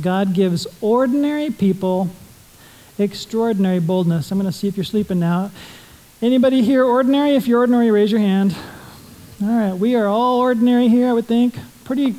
God 0.00 0.34
gives 0.34 0.66
ordinary 0.80 1.50
people 1.50 2.10
extraordinary 2.98 3.80
boldness. 3.80 4.30
I'm 4.30 4.38
going 4.38 4.50
to 4.50 4.56
see 4.56 4.68
if 4.68 4.76
you're 4.76 4.84
sleeping 4.84 5.18
now. 5.18 5.50
Anybody 6.22 6.62
here 6.62 6.84
ordinary? 6.84 7.34
If 7.34 7.46
you're 7.46 7.60
ordinary, 7.60 7.90
raise 7.90 8.12
your 8.12 8.20
hand. 8.20 8.54
All 9.42 9.48
right, 9.48 9.72
we 9.72 9.94
are 9.96 10.06
all 10.06 10.38
ordinary 10.38 10.88
here, 10.88 11.08
I 11.08 11.14
would 11.14 11.26
think. 11.26 11.54
Pretty 11.84 12.14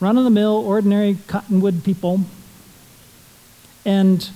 run 0.00 0.16
of 0.16 0.24
the 0.24 0.30
mill, 0.30 0.56
ordinary 0.56 1.18
cottonwood 1.26 1.84
people 1.84 2.20
and 3.84 4.30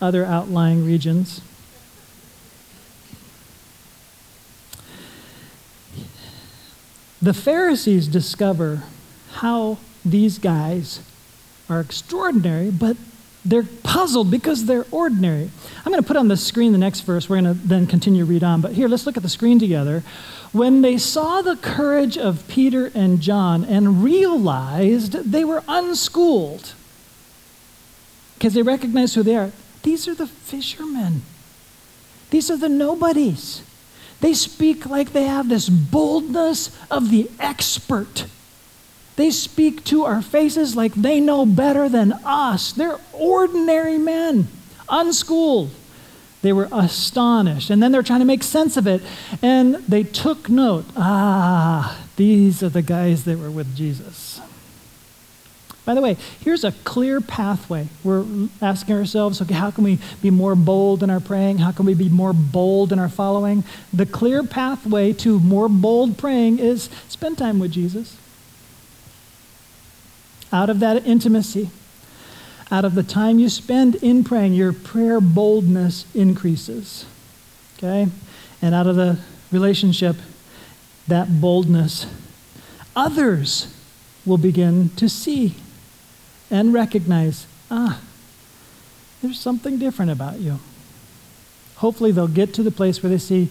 other 0.00 0.24
outlying 0.24 0.84
regions. 0.84 1.40
The 7.20 7.34
Pharisees 7.34 8.06
discover 8.08 8.82
how 9.32 9.78
these 10.04 10.38
guys 10.38 11.00
are 11.68 11.80
extraordinary, 11.80 12.70
but 12.70 12.96
they're 13.44 13.66
puzzled 13.82 14.30
because 14.30 14.66
they're 14.66 14.86
ordinary. 14.90 15.50
I'm 15.78 15.92
going 15.92 16.02
to 16.02 16.06
put 16.06 16.16
on 16.16 16.28
the 16.28 16.36
screen 16.36 16.72
the 16.72 16.78
next 16.78 17.00
verse. 17.00 17.28
We're 17.28 17.40
going 17.40 17.56
to 17.56 17.66
then 17.66 17.86
continue 17.86 18.24
to 18.24 18.30
read 18.30 18.44
on. 18.44 18.60
But 18.60 18.72
here, 18.72 18.88
let's 18.88 19.06
look 19.06 19.16
at 19.16 19.22
the 19.22 19.28
screen 19.28 19.58
together. 19.58 20.02
When 20.52 20.82
they 20.82 20.98
saw 20.98 21.42
the 21.42 21.56
courage 21.56 22.16
of 22.18 22.46
Peter 22.48 22.90
and 22.94 23.20
John 23.20 23.64
and 23.64 24.02
realized 24.02 25.12
they 25.12 25.44
were 25.44 25.62
unschooled, 25.66 26.72
because 28.34 28.54
they 28.54 28.62
recognized 28.62 29.14
who 29.14 29.22
they 29.22 29.36
are, 29.36 29.50
these 29.82 30.06
are 30.06 30.14
the 30.14 30.26
fishermen. 30.26 31.22
These 32.30 32.50
are 32.50 32.56
the 32.56 32.68
nobodies. 32.68 33.62
They 34.20 34.34
speak 34.34 34.86
like 34.86 35.12
they 35.12 35.24
have 35.24 35.48
this 35.48 35.68
boldness 35.68 36.76
of 36.90 37.10
the 37.10 37.30
expert. 37.38 38.26
They 39.16 39.30
speak 39.30 39.84
to 39.84 40.04
our 40.04 40.22
faces 40.22 40.76
like 40.76 40.94
they 40.94 41.20
know 41.20 41.46
better 41.46 41.88
than 41.88 42.12
us. 42.24 42.72
They're 42.72 42.98
ordinary 43.12 43.98
men, 43.98 44.48
unschooled. 44.88 45.70
They 46.42 46.52
were 46.52 46.68
astonished. 46.70 47.70
And 47.70 47.82
then 47.82 47.90
they're 47.90 48.02
trying 48.02 48.20
to 48.20 48.24
make 48.24 48.44
sense 48.44 48.76
of 48.76 48.86
it. 48.86 49.02
And 49.42 49.76
they 49.88 50.04
took 50.04 50.48
note 50.48 50.84
ah, 50.96 51.98
these 52.16 52.62
are 52.62 52.68
the 52.68 52.82
guys 52.82 53.24
that 53.24 53.38
were 53.38 53.50
with 53.50 53.76
Jesus. 53.76 54.37
By 55.88 55.94
the 55.94 56.02
way, 56.02 56.18
here's 56.40 56.64
a 56.64 56.72
clear 56.84 57.18
pathway. 57.18 57.88
We're 58.04 58.26
asking 58.60 58.94
ourselves, 58.94 59.40
okay, 59.40 59.54
how 59.54 59.70
can 59.70 59.84
we 59.84 59.98
be 60.20 60.28
more 60.28 60.54
bold 60.54 61.02
in 61.02 61.08
our 61.08 61.18
praying? 61.18 61.56
How 61.56 61.72
can 61.72 61.86
we 61.86 61.94
be 61.94 62.10
more 62.10 62.34
bold 62.34 62.92
in 62.92 62.98
our 62.98 63.08
following? 63.08 63.64
The 63.90 64.04
clear 64.04 64.42
pathway 64.42 65.14
to 65.14 65.40
more 65.40 65.66
bold 65.66 66.18
praying 66.18 66.58
is 66.58 66.90
spend 67.08 67.38
time 67.38 67.58
with 67.58 67.72
Jesus. 67.72 68.18
Out 70.52 70.68
of 70.68 70.78
that 70.80 71.06
intimacy, 71.06 71.70
out 72.70 72.84
of 72.84 72.94
the 72.94 73.02
time 73.02 73.38
you 73.38 73.48
spend 73.48 73.94
in 73.94 74.24
praying, 74.24 74.52
your 74.52 74.74
prayer 74.74 75.22
boldness 75.22 76.04
increases. 76.14 77.06
Okay? 77.78 78.08
And 78.60 78.74
out 78.74 78.86
of 78.86 78.96
the 78.96 79.20
relationship, 79.50 80.16
that 81.06 81.40
boldness, 81.40 82.06
others 82.94 83.74
will 84.26 84.36
begin 84.36 84.90
to 84.90 85.08
see 85.08 85.54
and 86.50 86.72
recognize, 86.72 87.46
ah, 87.70 88.00
there's 89.22 89.38
something 89.38 89.78
different 89.78 90.10
about 90.10 90.38
you. 90.38 90.58
Hopefully, 91.76 92.12
they'll 92.12 92.28
get 92.28 92.54
to 92.54 92.62
the 92.62 92.70
place 92.70 93.02
where 93.02 93.10
they 93.10 93.18
see, 93.18 93.50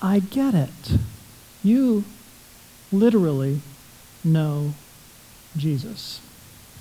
I 0.00 0.18
get 0.18 0.54
it. 0.54 0.98
You 1.62 2.04
literally 2.90 3.60
know 4.24 4.74
Jesus. 5.56 6.20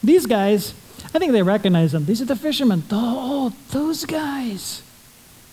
These 0.03 0.25
guys, 0.25 0.73
I 1.13 1.19
think 1.19 1.31
they 1.31 1.43
recognize 1.43 1.91
them. 1.91 2.05
These 2.05 2.21
are 2.21 2.25
the 2.25 2.35
fishermen. 2.35 2.83
Oh, 2.91 3.53
those 3.71 4.05
guys. 4.05 4.81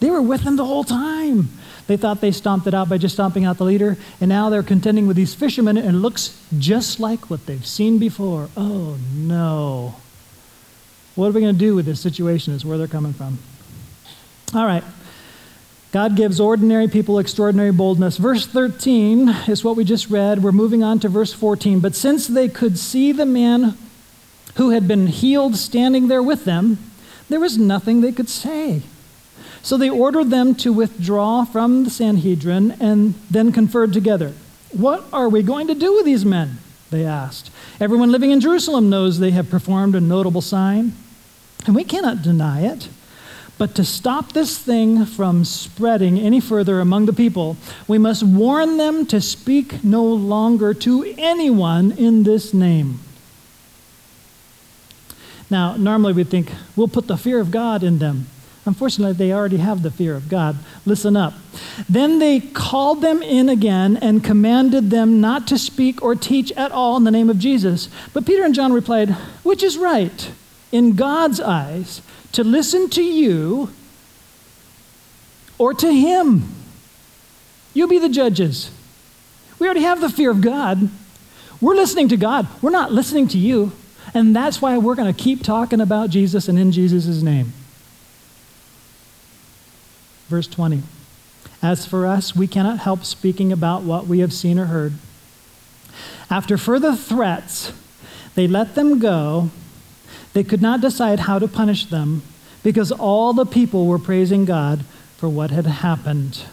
They 0.01 0.11
were 0.11 0.23
with 0.23 0.43
him 0.43 0.57
the 0.57 0.65
whole 0.65 0.85
time. 0.85 1.51
They 1.89 1.97
thought 1.97 2.21
they 2.21 2.33
stomped 2.33 2.67
it 2.67 2.75
out 2.75 2.89
by 2.89 2.99
just 2.99 3.15
stomping 3.15 3.47
out 3.47 3.57
the 3.57 3.65
leader, 3.65 3.97
and 4.21 4.29
now 4.29 4.51
they're 4.51 4.63
contending 4.63 5.07
with 5.07 5.17
these 5.17 5.35
fishermen, 5.35 5.79
and 5.79 5.89
it 5.89 5.99
looks 5.99 6.41
just 6.59 7.01
like 7.01 7.31
what 7.31 7.47
they've 7.47 7.67
seen 7.67 7.99
before. 7.99 8.51
Oh, 8.57 8.99
no. 9.15 9.97
What 11.15 11.29
are 11.29 11.33
we 11.33 11.41
going 11.41 11.55
to 11.55 11.59
do 11.59 11.75
with 11.75 11.87
this 11.87 11.99
situation? 11.99 12.53
Is 12.53 12.65
where 12.65 12.77
they're 12.77 12.87
coming 12.87 13.15
from. 13.15 13.39
All 14.55 14.67
right. 14.67 14.85
God 15.91 16.15
gives 16.15 16.39
ordinary 16.39 16.89
people 16.89 17.19
extraordinary 17.19 17.73
boldness. 17.73 18.19
Verse 18.19 18.47
13 18.47 19.31
is 19.49 19.65
what 19.65 19.75
we 19.75 19.85
just 19.85 20.11
read. 20.11 20.43
We're 20.43 20.53
moving 20.53 20.83
on 20.83 20.99
to 21.01 21.09
verse 21.09 21.33
14. 21.33 21.81
But 21.81 21.95
since 21.95 22.27
they 22.27 22.49
could 22.49 22.79
see 22.79 23.13
the 23.13 23.25
man 23.25 23.79
who 24.57 24.71
had 24.71 24.87
been 24.87 25.07
healed 25.07 25.57
standing 25.57 26.09
there 26.09 26.23
with 26.23 26.45
them, 26.45 26.77
there 27.31 27.41
was 27.41 27.57
nothing 27.57 28.03
they 28.03 28.13
could 28.13 28.29
say. 28.29 28.83
So 29.63 29.77
they 29.77 29.91
ordered 29.91 30.31
them 30.31 30.55
to 30.57 30.73
withdraw 30.73 31.45
from 31.45 31.85
the 31.85 31.91
Sanhedrin 31.91 32.77
and 32.81 33.15
then 33.31 33.53
conferred 33.53 33.93
together. 33.93 34.33
What 34.73 35.05
are 35.13 35.29
we 35.29 35.43
going 35.43 35.67
to 35.69 35.75
do 35.75 35.95
with 35.95 36.05
these 36.05 36.25
men? 36.25 36.59
They 36.91 37.05
asked. 37.05 37.51
Everyone 37.81 38.13
living 38.13 38.31
in 38.31 38.41
Jerusalem 38.41 38.89
knows 38.89 39.19
they 39.19 39.31
have 39.33 39.51
performed 39.51 39.95
a 39.95 40.01
notable 40.01 40.41
sign, 40.41 40.93
and 41.67 41.75
we 41.75 41.85
cannot 41.85 42.23
deny 42.23 42.63
it. 42.63 42.89
But 43.59 43.75
to 43.75 43.85
stop 43.85 44.33
this 44.33 44.57
thing 44.57 45.05
from 45.05 45.45
spreading 45.45 46.19
any 46.19 46.39
further 46.39 46.81
among 46.81 47.07
the 47.07 47.13
people, 47.13 47.57
we 47.89 47.99
must 47.99 48.23
warn 48.23 48.77
them 48.77 49.05
to 49.07 49.21
speak 49.21 49.83
no 49.83 50.05
longer 50.05 50.73
to 50.75 51.15
anyone 51.19 51.93
in 51.93 52.23
this 52.23 52.55
name. 52.55 53.01
Now, 55.51 55.77
normally 55.77 56.13
we 56.13 56.25
think 56.25 56.53
we'll 56.77 56.89
put 56.89 57.09
the 57.09 57.17
fear 57.17 57.41
of 57.41 57.51
God 57.51 57.83
in 57.83 57.99
them. 57.99 58.29
Unfortunately, 58.69 59.15
they 59.15 59.33
already 59.33 59.57
have 59.57 59.83
the 59.83 59.91
fear 59.91 60.15
of 60.15 60.29
God. 60.29 60.59
Listen 60.85 61.17
up. 61.17 61.33
Then 61.89 62.19
they 62.19 62.39
called 62.39 63.01
them 63.01 63.23
in 63.23 63.49
again 63.49 63.97
and 63.97 64.23
commanded 64.23 64.91
them 64.91 65.23
not 65.23 65.47
to 65.47 65.57
speak 65.57 66.03
or 66.03 66.15
teach 66.15 66.53
at 66.53 66.71
all 66.71 66.99
in 66.99 67.05
the 67.05 67.11
name 67.11 67.31
of 67.31 67.39
Jesus. 67.39 67.89
But 68.13 68.27
Peter 68.27 68.45
and 68.45 68.55
John 68.55 68.75
replied, 68.75 69.09
Which 69.43 69.63
is 69.63 69.79
right 69.79 70.31
in 70.71 70.97
God's 70.97 71.41
eyes, 71.41 72.03
to 72.33 72.45
listen 72.45 72.91
to 72.91 73.03
you 73.03 73.71
or 75.57 75.73
to 75.73 75.91
him? 75.91 76.55
You 77.73 77.89
be 77.89 77.99
the 77.99 78.11
judges. 78.11 78.71
We 79.59 79.67
already 79.67 79.81
have 79.81 80.03
the 80.03 80.11
fear 80.11 80.31
of 80.31 80.43
God. 80.43 80.91
We're 81.59 81.75
listening 81.75 82.09
to 82.09 82.19
God, 82.19 82.47
we're 82.61 82.69
not 82.69 82.93
listening 82.93 83.29
to 83.29 83.39
you. 83.39 83.73
And 84.13 84.37
that's 84.37 84.61
why 84.61 84.77
we're 84.77 84.95
going 84.95 85.13
to 85.13 85.19
keep 85.19 85.43
talking 85.43 85.81
about 85.81 86.11
Jesus 86.11 86.49
and 86.49 86.59
in 86.59 86.71
Jesus' 86.71 87.23
name. 87.23 87.55
Verse 90.29 90.47
20. 90.47 90.83
As 91.63 91.87
for 91.87 92.07
us, 92.07 92.37
we 92.37 92.47
cannot 92.47 92.79
help 92.79 93.05
speaking 93.05 93.53
about 93.53 93.83
what 93.83 94.07
we 94.07 94.21
have 94.21 94.33
seen 94.33 94.59
or 94.59 94.67
heard. 94.67 94.95
After 96.31 96.57
further 96.57 96.95
threats, 96.95 97.73
they 98.35 98.47
let 98.47 98.75
them 98.75 98.99
go. 98.99 99.51
They 100.35 100.45
could 100.45 100.63
not 100.63 100.81
decide 100.81 101.21
how 101.21 101.39
to 101.39 101.49
punish 101.49 101.87
them 101.87 102.23
because 102.63 102.93
all 102.93 103.33
the 103.33 103.47
people 103.47 103.87
were 103.87 103.99
praising 103.99 104.45
God 104.45 104.85
for 105.17 105.29
what 105.29 105.51
had 105.51 105.67
happened. 105.67 106.45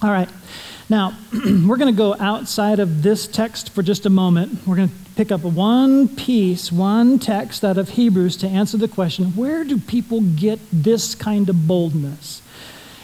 All 0.00 0.10
right. 0.10 0.28
Now, 0.90 1.16
we're 1.32 1.76
going 1.76 1.94
to 1.94 1.98
go 1.98 2.14
outside 2.18 2.80
of 2.80 3.02
this 3.02 3.26
text 3.26 3.70
for 3.70 3.82
just 3.82 4.06
a 4.06 4.10
moment. 4.10 4.66
We're 4.66 4.76
going 4.76 4.88
to 4.88 4.94
pick 5.16 5.30
up 5.30 5.42
one 5.42 6.08
piece, 6.08 6.72
one 6.72 7.18
text 7.18 7.64
out 7.64 7.76
of 7.76 7.90
Hebrews 7.90 8.36
to 8.38 8.48
answer 8.48 8.76
the 8.76 8.88
question 8.88 9.26
where 9.36 9.64
do 9.64 9.78
people 9.78 10.20
get 10.22 10.58
this 10.72 11.14
kind 11.14 11.48
of 11.48 11.66
boldness? 11.66 12.40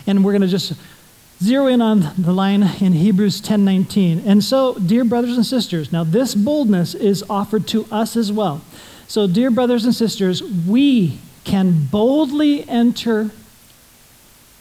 And 0.06 0.24
we're 0.24 0.32
going 0.32 0.42
to 0.42 0.48
just 0.48 0.74
zero 1.42 1.66
in 1.66 1.82
on 1.82 2.12
the 2.16 2.32
line 2.32 2.62
in 2.80 2.92
Hebrews 2.92 3.40
10:19. 3.40 4.22
And 4.24 4.42
so, 4.42 4.74
dear 4.74 5.04
brothers 5.04 5.36
and 5.36 5.44
sisters, 5.44 5.92
now 5.92 6.04
this 6.04 6.34
boldness 6.34 6.94
is 6.94 7.22
offered 7.28 7.66
to 7.68 7.86
us 7.90 8.16
as 8.16 8.32
well. 8.32 8.62
So, 9.08 9.26
dear 9.26 9.50
brothers 9.50 9.84
and 9.84 9.94
sisters, 9.94 10.42
we 10.42 11.18
can 11.44 11.86
boldly 11.90 12.66
enter 12.68 13.30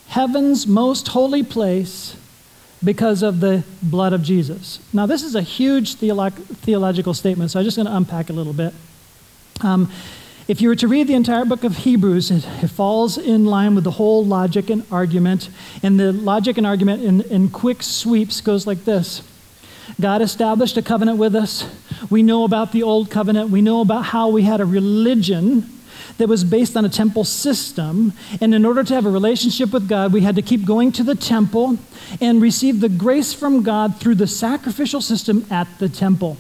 heaven's 0.08 0.68
most 0.68 1.10
holy 1.10 1.44
place 1.44 2.18
because 2.84 3.24
of 3.24 3.40
the 3.40 3.64
blood 3.82 4.14
of 4.14 4.24
Jesus. 4.24 4.80
Now, 4.92 5.06
this 5.06 5.24
is 5.24 5.36
a 5.36 5.42
huge 5.42 5.96
theolo- 5.96 6.34
theological 6.34 7.14
statement, 7.14 7.52
so 7.52 7.60
I'm 7.60 7.66
just 7.66 7.78
going 7.78 7.88
to 7.88 7.96
unpack 7.96 8.30
a 8.30 8.34
little 8.34 8.54
bit. 8.54 8.74
Um, 9.62 9.92
if 10.48 10.60
you 10.60 10.68
were 10.68 10.76
to 10.76 10.88
read 10.88 11.08
the 11.08 11.14
entire 11.14 11.46
book 11.46 11.64
of 11.64 11.78
Hebrews, 11.78 12.30
it, 12.30 12.46
it, 12.62 12.68
falls 12.68 13.18
in 13.18 13.46
line 13.46 13.76
with 13.76 13.86
the 13.86 13.92
whole 13.92 14.26
logic 14.26 14.70
and 14.70 14.84
argument. 14.92 15.50
And 15.82 15.98
the 15.98 16.12
logic 16.12 16.58
and 16.58 16.68
argument 16.68 17.04
in, 17.04 17.22
in 17.22 17.50
quick 17.50 17.82
sweeps 17.82 18.42
goes 18.42 18.68
like 18.68 18.84
this 18.84 19.24
God 20.00 20.22
established 20.22 20.76
a 20.76 20.82
covenant 20.82 21.18
with 21.18 21.36
us. 21.36 21.66
We 22.10 22.24
know 22.24 22.44
about 22.44 22.74
the 22.74 22.84
old 22.84 23.10
covenant. 23.10 23.52
We 23.52 23.62
know 23.62 23.82
about 23.82 24.06
how 24.06 24.30
we 24.30 24.44
had 24.44 24.60
a 24.60 24.66
religion 24.66 25.70
that 26.18 26.28
was 26.28 26.44
based 26.44 26.76
on 26.78 26.86
a 26.86 26.90
temple 26.90 27.24
system. 27.24 28.14
And 28.42 28.54
in 28.54 28.66
order 28.66 28.84
to 28.84 28.94
have 28.94 29.06
a 29.06 29.10
relationship 29.10 29.72
with 29.72 29.88
God, 29.88 30.14
we 30.14 30.22
had 30.22 30.36
to 30.36 30.42
keep 30.42 30.66
going 30.66 30.92
to 30.94 31.04
the 31.04 31.16
temple 31.16 31.78
and 32.22 32.42
receive 32.42 32.80
the 32.80 32.90
grace 32.90 33.34
from 33.34 33.64
God 33.64 33.98
through 33.98 34.16
the 34.16 34.28
sacrificial 34.28 35.02
system 35.02 35.46
at 35.50 35.68
the 35.80 35.90
temple. 35.90 36.38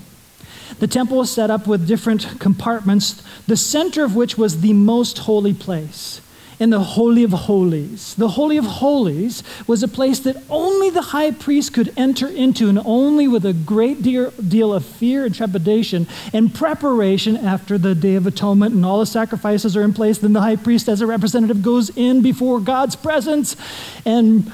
The 0.79 0.87
temple 0.87 1.17
was 1.17 1.31
set 1.31 1.51
up 1.51 1.67
with 1.67 1.87
different 1.87 2.39
compartments, 2.39 3.21
the 3.47 3.57
center 3.57 4.03
of 4.03 4.15
which 4.15 4.37
was 4.37 4.61
the 4.61 4.73
most 4.73 5.19
holy 5.19 5.53
place 5.53 6.19
in 6.63 6.69
the 6.69 6.79
Holy 6.79 7.25
of 7.25 7.31
Holies. 7.31 8.15
The 8.15 8.29
Holy 8.29 8.55
of 8.55 8.63
Holies 8.63 9.43
was 9.67 9.83
a 9.83 9.87
place 9.87 10.19
that 10.21 10.41
only 10.49 10.89
the 10.89 11.01
high 11.01 11.31
priest 11.31 11.73
could 11.73 11.91
enter 11.97 12.25
into, 12.25 12.69
and 12.69 12.79
only 12.85 13.27
with 13.27 13.45
a 13.45 13.51
great 13.51 14.01
deal 14.01 14.73
of 14.73 14.85
fear 14.85 15.25
and 15.25 15.35
trepidation 15.35 16.07
and 16.31 16.55
preparation 16.55 17.35
after 17.35 17.77
the 17.77 17.93
Day 17.93 18.15
of 18.15 18.25
Atonement 18.25 18.73
and 18.73 18.85
all 18.85 18.99
the 18.99 19.05
sacrifices 19.05 19.75
are 19.75 19.81
in 19.81 19.93
place. 19.93 20.19
Then 20.19 20.31
the 20.31 20.39
high 20.39 20.55
priest, 20.55 20.87
as 20.87 21.01
a 21.01 21.05
representative, 21.05 21.61
goes 21.61 21.89
in 21.97 22.21
before 22.21 22.61
God's 22.61 22.95
presence 22.95 23.57
and 24.05 24.49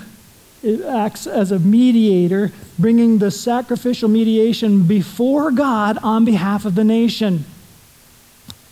it 0.64 0.82
acts 0.82 1.28
as 1.28 1.52
a 1.52 1.60
mediator, 1.60 2.52
bringing 2.80 3.20
the 3.20 3.30
sacrificial 3.30 4.10
mediation 4.10 4.82
before 4.82 5.52
God 5.52 6.00
on 6.02 6.26
behalf 6.26 6.66
of 6.66 6.74
the 6.74 6.84
nation. 6.84 7.46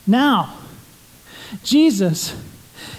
Now, 0.07 0.57
Jesus 1.63 2.35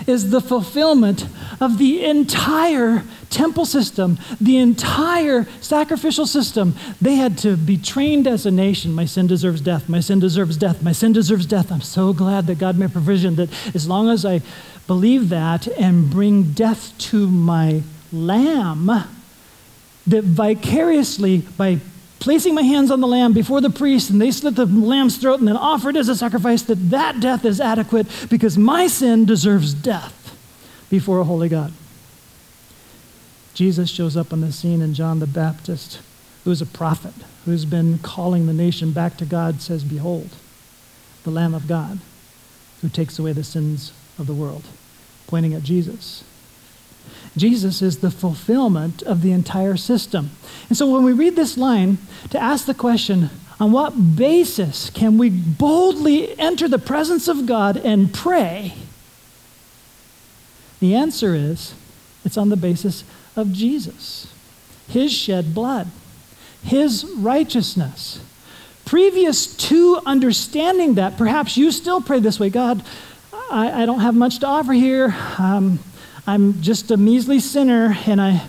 is 0.09 0.31
the 0.31 0.41
fulfillment 0.41 1.27
of 1.61 1.79
the 1.79 2.05
entire 2.05 3.03
temple 3.31 3.67
system, 3.67 4.19
the 4.41 4.57
entire 4.57 5.47
sacrificial 5.61 6.27
system. 6.27 6.75
They 7.01 7.17
had 7.17 7.37
to 7.39 7.57
be 7.57 7.77
trained 7.77 8.27
as 8.27 8.47
a 8.47 8.51
nation. 8.51 8.95
My 8.95 9.05
sin 9.05 9.27
deserves 9.27 9.61
death. 9.61 9.89
My 9.89 10.01
sin 10.01 10.19
deserves 10.19 10.57
death. 10.57 10.83
My 10.83 10.93
sin 10.93 11.13
deserves 11.13 11.47
death. 11.47 11.71
I'm 11.71 11.83
so 11.83 12.13
glad 12.13 12.47
that 12.47 12.59
God 12.59 12.79
made 12.79 12.93
provision 12.93 13.37
that 13.37 13.51
as 13.75 13.87
long 13.87 14.09
as 14.09 14.25
I 14.25 14.41
believe 14.87 15.29
that 15.29 15.67
and 15.67 16.11
bring 16.11 16.53
death 16.53 16.97
to 16.99 17.29
my 17.29 17.83
lamb 18.13 18.91
that 20.07 20.25
vicariously, 20.25 21.39
by 21.39 21.81
placing 22.19 22.55
my 22.55 22.63
hands 22.63 22.91
on 22.91 23.01
the 23.01 23.07
lamb 23.07 23.33
before 23.33 23.61
the 23.61 23.71
priest 23.71 24.11
and 24.11 24.21
they 24.21 24.31
slit 24.31 24.57
the 24.57 24.67
lamb's 24.67 25.17
throat 25.17 25.39
and 25.39 25.49
then 25.49 25.57
offer 25.57 25.91
it 25.91 25.97
as 25.97 26.09
a 26.09 26.17
sacrifice, 26.17 26.63
that 26.63 26.91
that 26.91 27.21
death 27.21 27.45
is 27.45 27.61
adequate 27.61 28.07
because 28.29 28.59
my 28.59 28.87
sin 28.87 29.25
deserves 29.25 29.75
death 29.75 30.37
before 30.91 31.21
a 31.21 31.25
holy 31.25 31.49
God. 31.49 31.73
Jesus 33.55 33.91
shows 33.91 34.17
up 34.17 34.33
on 34.33 34.41
the 34.41 34.53
scene, 34.53 34.81
and 34.81 34.95
John 34.95 35.19
the 35.19 35.27
Baptist, 35.27 36.01
who 36.45 36.53
is 36.53 36.63
a 36.63 36.67
prophet, 36.67 37.15
who's 37.45 37.65
been 37.65 37.99
calling 37.99 38.47
the 38.47 38.53
nation 38.53 38.93
back 38.93 39.17
to 39.17 39.25
God, 39.25 39.61
says, 39.61 39.83
Behold, 39.83 40.31
the 41.25 41.31
Lamb 41.31 41.55
of 41.55 41.67
God 41.67 41.99
who 42.81 42.89
takes 42.89 43.19
away 43.19 43.33
the 43.33 43.45
sins 43.45 43.93
of 44.19 44.27
the 44.27 44.35
world, 44.35 44.65
pointing 45.27 45.55
at 45.55 45.63
Jesus. 45.63 46.23
Jesus 47.37 47.83
is 47.83 47.99
the 47.99 48.11
fulfillment 48.11 49.03
of 49.03 49.23
the 49.23 49.33
entire 49.33 49.77
system. 49.77 50.31
And 50.69 50.77
so 50.77 50.87
when 50.91 51.05
we 51.05 51.13
read 51.13 51.37
this 51.37 51.57
line, 51.57 51.99
to 52.31 52.41
ask 52.41 52.67
the 52.67 52.75
question, 52.75 53.31
on 53.61 53.73
what 53.73 54.17
basis 54.17 54.91
can 54.91 55.19
we 55.19 55.31
boldly 55.31 56.39
enter 56.39 56.69
the 56.69 56.79
presence 56.79 57.29
of 57.29 57.47
God 57.47 57.77
and 57.77 58.13
pray? 58.13 58.75
The 60.81 60.95
answer 60.95 61.35
is 61.35 61.75
it's 62.25 62.37
on 62.37 62.51
the 62.51 62.57
basis 62.57 63.05
of 63.35 63.53
Jesus, 63.53 64.33
his 64.89 65.13
shed 65.13 65.55
blood, 65.55 65.89
his 66.63 67.05
righteousness. 67.17 68.21
Previous 68.85 69.55
to 69.57 70.01
understanding 70.07 70.95
that, 70.95 71.19
perhaps 71.19 71.57
you 71.57 71.71
still 71.73 72.01
pray 72.01 72.21
this 72.21 72.39
way 72.41 72.49
God, 72.49 72.83
I, 73.51 73.83
I 73.83 73.87
don't 73.87 74.01
have 74.01 74.15
much 74.15 74.39
to 74.41 74.47
offer 74.47 74.73
here. 74.73 75.15
Um, 75.39 75.81
I'm 76.29 76.61
just 76.61 76.91
a 76.91 76.99
measly 76.99 77.41
sinner, 77.41 77.97
and 78.05 78.21
I, 78.21 78.43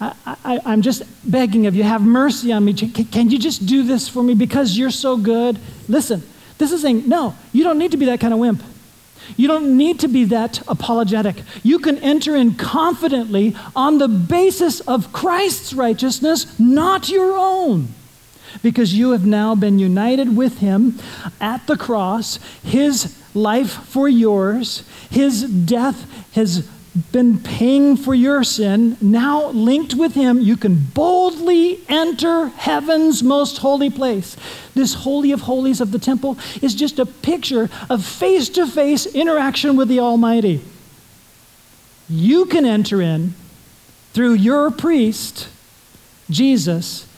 I, 0.00 0.16
I, 0.44 0.72
am 0.72 0.82
just 0.82 1.04
begging 1.30 1.68
of 1.68 1.76
you, 1.76 1.84
have 1.84 2.02
mercy 2.02 2.52
on 2.52 2.64
me. 2.64 2.74
Can, 2.74 3.30
you 3.30 3.38
just 3.38 3.64
do 3.64 3.84
this 3.84 4.08
for 4.08 4.24
me 4.24 4.34
because 4.34 4.76
you're 4.76 4.90
so 4.90 5.16
good? 5.16 5.56
Listen, 5.88 6.24
this 6.58 6.72
is 6.72 6.82
saying, 6.82 7.08
no, 7.08 7.36
you 7.52 7.62
don't 7.62 7.78
need 7.78 7.92
to 7.92 7.96
be 7.96 8.06
that 8.06 8.18
kind 8.18 8.32
of 8.34 8.40
wimp. 8.40 8.60
You 9.36 9.46
don't 9.46 9.76
need 9.76 10.00
to 10.00 10.08
be 10.08 10.24
that 10.24 10.66
apologetic. 10.66 11.36
You 11.62 11.78
can 11.78 11.96
enter 11.98 12.34
in 12.34 12.56
confidently 12.56 13.54
on 13.76 13.98
the 13.98 14.08
basis 14.08 14.80
of 14.80 15.12
Christ's 15.12 15.72
righteousness, 15.72 16.58
not 16.58 17.08
your 17.08 17.36
own. 17.36 17.90
Because 18.64 18.98
you 18.98 19.12
have 19.12 19.24
now 19.24 19.54
been 19.54 19.78
united 19.78 20.36
with 20.36 20.58
him 20.58 20.98
at 21.40 21.68
the 21.68 21.76
cross, 21.76 22.40
his 22.64 23.16
life 23.32 23.70
for 23.70 24.08
yours, 24.08 24.82
his 25.08 25.44
death 25.44 26.32
has 26.32 26.68
been 27.10 27.38
paying 27.38 27.96
for 27.96 28.14
your 28.14 28.44
sin, 28.44 28.98
now 29.00 29.48
linked 29.48 29.94
with 29.94 30.14
Him, 30.14 30.40
you 30.40 30.56
can 30.56 30.76
boldly 30.76 31.80
enter 31.88 32.48
heaven's 32.48 33.22
most 33.22 33.58
holy 33.58 33.88
place. 33.88 34.36
This 34.74 34.94
Holy 34.94 35.32
of 35.32 35.42
Holies 35.42 35.80
of 35.80 35.90
the 35.90 35.98
temple 35.98 36.38
is 36.60 36.74
just 36.74 36.98
a 36.98 37.06
picture 37.06 37.70
of 37.88 38.04
face 38.04 38.50
to 38.50 38.66
face 38.66 39.06
interaction 39.06 39.76
with 39.76 39.88
the 39.88 40.00
Almighty. 40.00 40.60
You 42.10 42.44
can 42.44 42.66
enter 42.66 43.00
in 43.00 43.34
through 44.12 44.34
your 44.34 44.70
priest, 44.70 45.48
Jesus. 46.28 47.08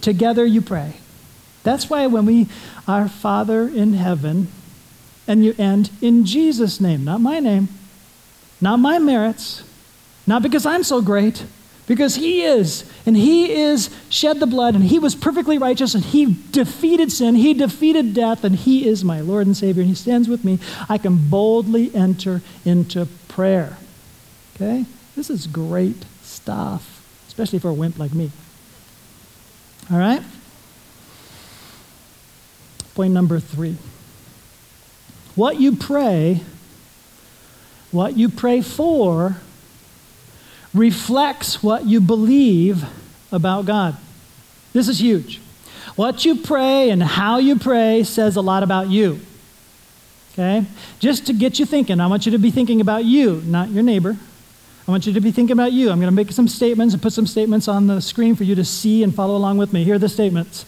Together 0.00 0.46
you 0.46 0.62
pray. 0.62 0.94
That's 1.64 1.90
why 1.90 2.06
when 2.06 2.26
we, 2.26 2.46
our 2.86 3.08
Father 3.08 3.66
in 3.66 3.94
heaven, 3.94 4.46
and 5.26 5.44
you 5.44 5.56
end 5.58 5.90
in 6.00 6.24
Jesus' 6.24 6.80
name, 6.80 7.04
not 7.04 7.20
my 7.20 7.40
name 7.40 7.68
not 8.60 8.78
my 8.78 8.98
merits, 8.98 9.62
not 10.26 10.42
because 10.42 10.66
I'm 10.66 10.82
so 10.82 11.00
great, 11.00 11.44
because 11.86 12.16
He 12.16 12.42
is. 12.42 12.90
And 13.04 13.16
He 13.16 13.52
is 13.52 13.90
shed 14.08 14.40
the 14.40 14.46
blood, 14.46 14.74
and 14.74 14.84
He 14.84 14.98
was 14.98 15.14
perfectly 15.14 15.58
righteous, 15.58 15.94
and 15.94 16.04
He 16.04 16.36
defeated 16.50 17.12
sin, 17.12 17.34
He 17.34 17.54
defeated 17.54 18.14
death, 18.14 18.44
and 18.44 18.56
He 18.56 18.86
is 18.86 19.04
my 19.04 19.20
Lord 19.20 19.46
and 19.46 19.56
Savior, 19.56 19.82
and 19.82 19.88
He 19.88 19.94
stands 19.94 20.28
with 20.28 20.44
me. 20.44 20.58
I 20.88 20.98
can 20.98 21.28
boldly 21.28 21.94
enter 21.94 22.42
into 22.64 23.06
prayer. 23.28 23.78
Okay? 24.54 24.84
This 25.14 25.30
is 25.30 25.46
great 25.46 26.04
stuff, 26.22 27.04
especially 27.28 27.58
for 27.58 27.68
a 27.68 27.74
wimp 27.74 27.98
like 27.98 28.14
me. 28.14 28.30
All 29.90 29.98
right? 29.98 30.22
Point 32.94 33.12
number 33.12 33.38
three. 33.38 33.76
What 35.34 35.60
you 35.60 35.76
pray 35.76 36.40
what 37.92 38.16
you 38.16 38.28
pray 38.28 38.60
for 38.60 39.36
reflects 40.74 41.62
what 41.62 41.86
you 41.86 42.00
believe 42.00 42.84
about 43.32 43.66
God. 43.66 43.96
This 44.72 44.88
is 44.88 45.00
huge. 45.00 45.40
What 45.94 46.24
you 46.24 46.36
pray 46.36 46.90
and 46.90 47.02
how 47.02 47.38
you 47.38 47.58
pray 47.58 48.02
says 48.02 48.36
a 48.36 48.42
lot 48.42 48.62
about 48.62 48.88
you. 48.88 49.20
Okay? 50.32 50.66
Just 50.98 51.26
to 51.26 51.32
get 51.32 51.58
you 51.58 51.64
thinking, 51.64 52.00
I 52.00 52.06
want 52.06 52.26
you 52.26 52.32
to 52.32 52.38
be 52.38 52.50
thinking 52.50 52.80
about 52.82 53.04
you, 53.04 53.42
not 53.46 53.70
your 53.70 53.82
neighbor. 53.82 54.16
I 54.86 54.90
want 54.90 55.06
you 55.06 55.12
to 55.14 55.20
be 55.20 55.32
thinking 55.32 55.52
about 55.52 55.72
you. 55.72 55.90
I'm 55.90 55.98
going 55.98 56.10
to 56.10 56.14
make 56.14 56.30
some 56.30 56.46
statements 56.46 56.92
and 56.92 57.02
put 57.02 57.12
some 57.12 57.26
statements 57.26 57.66
on 57.66 57.86
the 57.86 58.00
screen 58.00 58.36
for 58.36 58.44
you 58.44 58.54
to 58.54 58.64
see 58.64 59.02
and 59.02 59.14
follow 59.14 59.34
along 59.34 59.58
with 59.58 59.72
me. 59.72 59.82
Here 59.82 59.94
are 59.94 59.98
the 59.98 60.08
statements. 60.08 60.66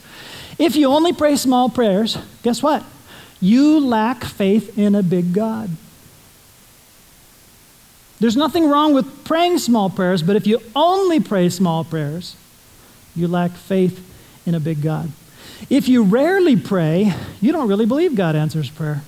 If 0.59 0.75
you 0.75 0.89
only 0.89 1.13
pray 1.13 1.37
small 1.37 1.69
prayers, 1.69 2.17
guess 2.43 2.63
what? 2.63 2.83
You 3.41 3.79
lack 3.79 4.25
faith 4.25 4.77
in 4.77 4.95
a 4.95 5.03
big 5.03 5.33
God. 5.33 5.71
There's 8.21 8.37
nothing 8.37 8.69
wrong 8.69 8.95
with 8.95 9.25
praying 9.25 9.59
small 9.59 9.91
prayers, 9.91 10.23
but 10.23 10.35
if 10.35 10.47
you 10.47 10.61
only 10.75 11.21
pray 11.21 11.49
small 11.49 11.85
prayers, 11.85 12.35
you 13.15 13.29
lack 13.29 13.53
faith 13.53 14.05
in 14.45 14.55
a 14.55 14.61
big 14.61 14.83
God. 14.83 15.11
If 15.71 15.89
you 15.89 16.03
rarely 16.03 16.57
pray, 16.57 17.13
you 17.41 17.53
don't 17.53 17.69
really 17.69 17.87
believe 17.87 18.17
God 18.17 18.35
answers 18.35 18.71
prayer. 18.71 19.03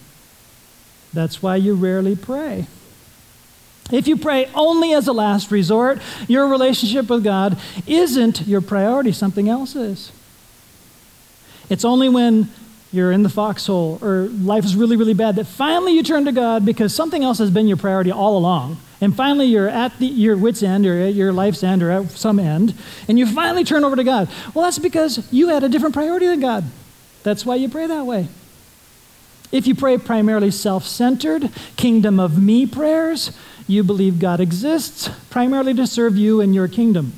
That's 1.12 1.42
why 1.42 1.56
you 1.56 1.74
rarely 1.74 2.14
pray. 2.14 2.66
If 3.90 4.06
you 4.06 4.16
pray 4.16 4.48
only 4.54 4.92
as 4.92 5.08
a 5.08 5.12
last 5.12 5.50
resort, 5.50 6.00
your 6.28 6.46
relationship 6.46 7.08
with 7.08 7.24
God 7.24 7.58
isn't 7.88 8.46
your 8.46 8.60
priority, 8.60 9.10
something 9.10 9.48
else 9.48 9.74
is. 9.74 10.12
It's 11.68 11.84
only 11.84 12.08
when 12.08 12.48
you're 12.92 13.10
in 13.10 13.24
the 13.24 13.28
foxhole 13.28 13.98
or 14.02 14.28
life 14.28 14.64
is 14.64 14.76
really, 14.76 14.96
really 14.96 15.14
bad 15.14 15.36
that 15.36 15.46
finally 15.46 15.92
you 15.92 16.02
turn 16.02 16.24
to 16.26 16.32
God 16.32 16.64
because 16.64 16.94
something 16.94 17.24
else 17.24 17.38
has 17.38 17.50
been 17.50 17.66
your 17.66 17.76
priority 17.76 18.12
all 18.12 18.36
along 18.36 18.76
And 19.00 19.16
finally, 19.16 19.46
you're 19.46 19.68
at 19.68 19.98
the, 19.98 20.06
your 20.06 20.36
wits' 20.36 20.62
end 20.62 20.86
or 20.86 21.00
at 21.00 21.14
your 21.14 21.32
life's 21.32 21.62
end 21.62 21.82
or 21.82 21.90
at 21.90 22.10
some 22.10 22.38
end, 22.38 22.74
and 23.08 23.18
you 23.18 23.26
finally 23.26 23.64
turn 23.64 23.82
over 23.82 23.96
to 23.96 24.04
God. 24.04 24.28
Well, 24.52 24.64
that's 24.64 24.78
because 24.78 25.26
you 25.32 25.48
had 25.48 25.64
a 25.64 25.68
different 25.68 25.94
priority 25.94 26.26
than 26.26 26.40
God. 26.40 26.64
That's 27.22 27.46
why 27.46 27.56
you 27.56 27.68
pray 27.68 27.86
that 27.86 28.04
way. 28.04 28.28
If 29.52 29.66
you 29.66 29.74
pray 29.74 29.98
primarily 29.98 30.50
self 30.50 30.86
centered, 30.86 31.50
kingdom 31.76 32.20
of 32.20 32.40
me 32.40 32.66
prayers, 32.66 33.36
you 33.66 33.82
believe 33.82 34.18
God 34.18 34.40
exists 34.40 35.08
primarily 35.30 35.74
to 35.74 35.86
serve 35.86 36.16
you 36.16 36.40
and 36.40 36.54
your 36.54 36.68
kingdom. 36.68 37.12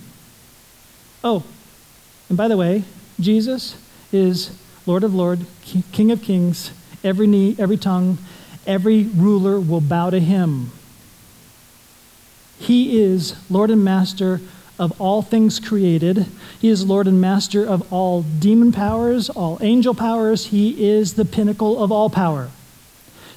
Oh, 1.25 1.45
and 2.29 2.39
by 2.39 2.49
the 2.49 2.57
way, 2.57 2.85
Jesus 3.21 3.77
is 4.13 4.57
Lord 4.87 5.05
of 5.05 5.15
Lords, 5.15 5.45
King 5.93 6.11
of 6.11 6.23
Kings. 6.23 6.71
Every 7.05 7.27
knee, 7.27 7.57
every 7.59 7.77
tongue, 7.77 8.19
every 8.67 9.05
ruler 9.05 9.61
will 9.61 9.81
bow 9.81 10.11
to 10.11 10.21
him. 10.21 10.71
He 12.63 13.03
is 13.03 13.35
Lord 13.51 13.71
and 13.71 13.85
Master 13.85 14.41
of 14.79 14.99
all 15.01 15.21
things 15.21 15.59
created. 15.59 16.27
He 16.61 16.69
is 16.69 16.87
Lord 16.87 17.09
and 17.09 17.21
Master 17.21 17.67
of 17.67 17.93
all 17.93 18.23
demon 18.23 18.71
powers, 18.71 19.29
all 19.29 19.59
angel 19.61 19.95
powers. 19.95 20.47
He 20.47 20.89
is 20.89 21.15
the 21.15 21.25
pinnacle 21.25 21.83
of 21.83 21.91
all 21.91 22.09
power. 22.09 22.51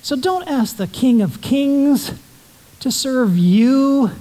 So 0.04 0.16
don't 0.16 0.48
ask 0.48 0.78
the 0.78 0.86
King 0.86 1.24
of 1.24 1.42
Kings 1.42 2.12
to 2.80 2.92
serve 2.92 3.36
you 3.36 4.12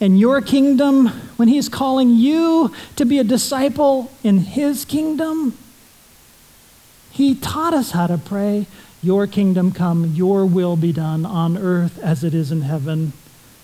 and 0.00 0.18
your 0.18 0.40
kingdom 0.40 1.06
when 1.36 1.46
He's 1.46 1.68
calling 1.68 2.10
you 2.10 2.74
to 2.96 3.04
be 3.04 3.20
a 3.20 3.24
disciple 3.24 4.10
in 4.24 4.38
His 4.38 4.84
kingdom. 4.84 5.56
He 7.12 7.36
taught 7.36 7.74
us 7.74 7.92
how 7.92 8.08
to 8.08 8.18
pray, 8.18 8.66
Your 9.02 9.28
kingdom 9.28 9.70
come, 9.70 10.06
Your 10.06 10.44
will 10.44 10.74
be 10.76 10.92
done 10.92 11.24
on 11.24 11.56
earth 11.56 12.00
as 12.00 12.24
it 12.24 12.34
is 12.34 12.50
in 12.50 12.62
heaven. 12.62 13.12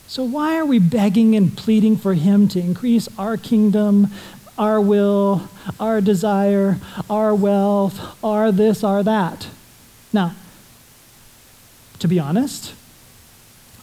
So, 0.09 0.25
why 0.25 0.57
are 0.57 0.65
we 0.65 0.79
begging 0.79 1.37
and 1.37 1.55
pleading 1.55 1.99
for 1.99 2.15
Him 2.15 2.49
to 2.49 2.59
increase 2.59 3.11
our 3.19 3.37
kingdom, 3.37 4.09
our 4.57 4.81
will, 4.81 5.43
our 5.79 6.01
desire, 6.01 6.79
our 7.11 7.35
wealth, 7.35 8.01
our 8.25 8.51
this, 8.51 8.83
our 8.83 9.03
that? 9.03 9.49
Now, 10.11 10.35
to 11.99 12.09
be 12.09 12.19
honest, 12.19 12.73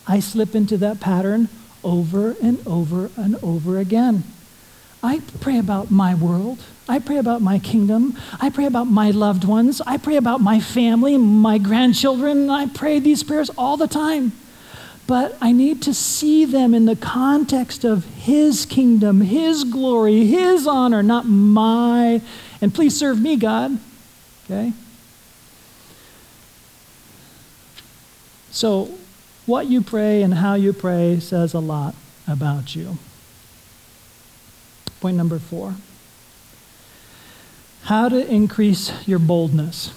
I 0.08 0.20
slip 0.20 0.56
into 0.56 0.78
that 0.78 1.00
pattern 1.00 1.48
over 1.84 2.36
and 2.42 2.58
over 2.66 3.12
and 3.16 3.36
over 3.44 3.78
again. 3.78 4.24
I 5.04 5.22
pray 5.42 5.60
about 5.60 5.92
my 5.92 6.16
world. 6.16 6.58
I 6.90 6.98
pray 6.98 7.18
about 7.18 7.44
my 7.44 7.60
kingdom. 7.60 8.18
I 8.42 8.50
pray 8.50 8.66
about 8.66 8.88
my 8.88 9.12
loved 9.12 9.44
ones. 9.44 9.80
I 9.86 9.98
pray 9.98 10.16
about 10.16 10.42
my 10.42 10.60
family, 10.60 11.20
my 11.20 11.60
grandchildren. 11.60 12.50
I 12.50 12.66
pray 12.66 12.98
these 12.98 13.22
prayers 13.22 13.52
all 13.52 13.78
the 13.78 13.88
time 13.88 14.32
but 15.08 15.38
I 15.40 15.52
need 15.52 15.82
to 15.84 15.94
see 15.94 16.46
them 16.46 16.74
in 16.74 16.86
the 16.86 16.96
context 16.96 17.84
of 17.84 18.06
His 18.16 18.66
kingdom, 18.66 19.22
His 19.22 19.64
glory, 19.64 20.26
His 20.26 20.66
honor, 20.66 21.04
not 21.04 21.26
my. 21.26 22.22
And 22.62 22.74
please 22.74 22.98
serve 22.98 23.22
me, 23.22 23.36
God. 23.36 23.78
Okay? 24.46 24.74
So, 28.52 28.90
what 29.46 29.68
you 29.68 29.82
pray 29.82 30.24
and 30.24 30.34
how 30.34 30.56
you 30.56 30.74
pray 30.74 31.20
says 31.20 31.54
a 31.54 31.60
lot 31.60 31.94
about 32.28 32.76
you. 32.76 32.98
Point 35.00 35.18
number 35.18 35.38
four 35.38 35.76
how 37.86 38.10
to 38.10 38.28
increase 38.28 38.92
your 39.08 39.20
boldness. 39.20 39.94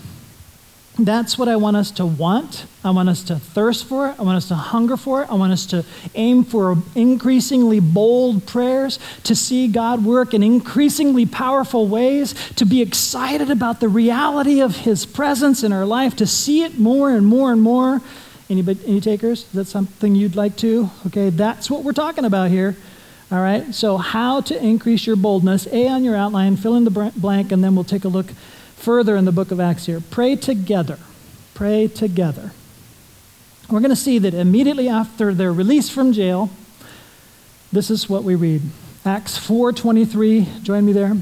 That's 1.01 1.39
what 1.39 1.49
I 1.49 1.55
want 1.55 1.77
us 1.77 1.93
to 1.93 2.07
want. 2.07 2.67
I 2.85 2.91
want 2.91 3.09
us 3.09 3.23
to 3.25 3.37
thirst 3.37 3.85
for 3.85 4.09
it. 4.09 4.19
I 4.19 4.23
want 4.23 4.37
us 4.37 4.49
to 4.49 4.57
hunger 4.57 4.97
for 4.97 5.23
it. 5.23 5.31
I 5.31 5.35
want 5.35 5.53
us 5.53 5.65
to 5.67 5.85
aim 6.17 6.43
for 6.43 6.77
increasingly 6.97 7.79
bold 7.79 8.47
prayers, 8.47 8.99
to 9.23 9.37
see 9.37 9.69
God 9.69 10.05
work 10.05 10.35
in 10.35 10.43
increasingly 10.43 11.25
powerful 11.25 11.87
ways, 11.87 12.35
to 12.57 12.65
be 12.65 12.83
excited 12.83 13.49
about 13.49 13.79
the 13.79 13.89
reality 13.89 14.61
of 14.61 14.79
His 14.79 15.07
presence 15.07 15.63
in 15.63 15.73
our 15.73 15.85
life, 15.85 16.17
to 16.17 16.27
see 16.27 16.65
it 16.65 16.81
more 16.81 17.13
and 17.13 17.27
more 17.27 17.53
and 17.53 17.63
more. 17.63 18.01
Anybody, 18.51 18.81
any 18.85 19.01
takers? 19.01 19.45
Is 19.45 19.53
that 19.53 19.67
something 19.67 20.17
you'd 20.17 20.35
like 20.35 20.57
to? 20.57 20.91
Okay, 21.07 21.31
that's 21.31 21.71
what 21.71 21.85
we're 21.85 21.93
talking 21.93 22.25
about 22.25 22.51
here. 22.51 22.77
All 23.31 23.41
right, 23.41 23.73
so 23.73 23.99
how 23.99 24.41
to 24.41 24.65
increase 24.65 25.07
your 25.07 25.17
boldness. 25.17 25.69
A 25.69 25.87
on 25.87 26.03
your 26.03 26.17
outline, 26.17 26.57
fill 26.57 26.75
in 26.75 26.85
the 26.85 27.13
blank, 27.15 27.53
and 27.53 27.63
then 27.63 27.77
we'll 27.77 27.85
take 27.85 28.05
a 28.05 28.09
look 28.09 28.33
further 28.79 29.17
in 29.17 29.25
the 29.25 29.33
book 29.33 29.51
of 29.51 29.61
Acts 29.61 29.87
here. 29.87 30.01
Pray 30.11 30.37
together. 30.37 30.99
Pray 31.55 31.89
together. 31.89 32.53
We're 33.69 33.81
going 33.81 33.91
to 33.91 33.97
see 33.97 34.19
that 34.19 34.33
immediately 34.33 34.89
after 34.89 35.35
their 35.35 35.53
release 35.53 35.91
from 35.91 36.13
jail, 36.13 36.51
this 37.71 37.91
is 37.91 38.09
what 38.09 38.25
we 38.25 38.35
read. 38.35 38.63
Acts 39.05 39.39
4:23, 39.39 40.63
join 40.63 40.87
me 40.87 40.93
there. 40.93 41.17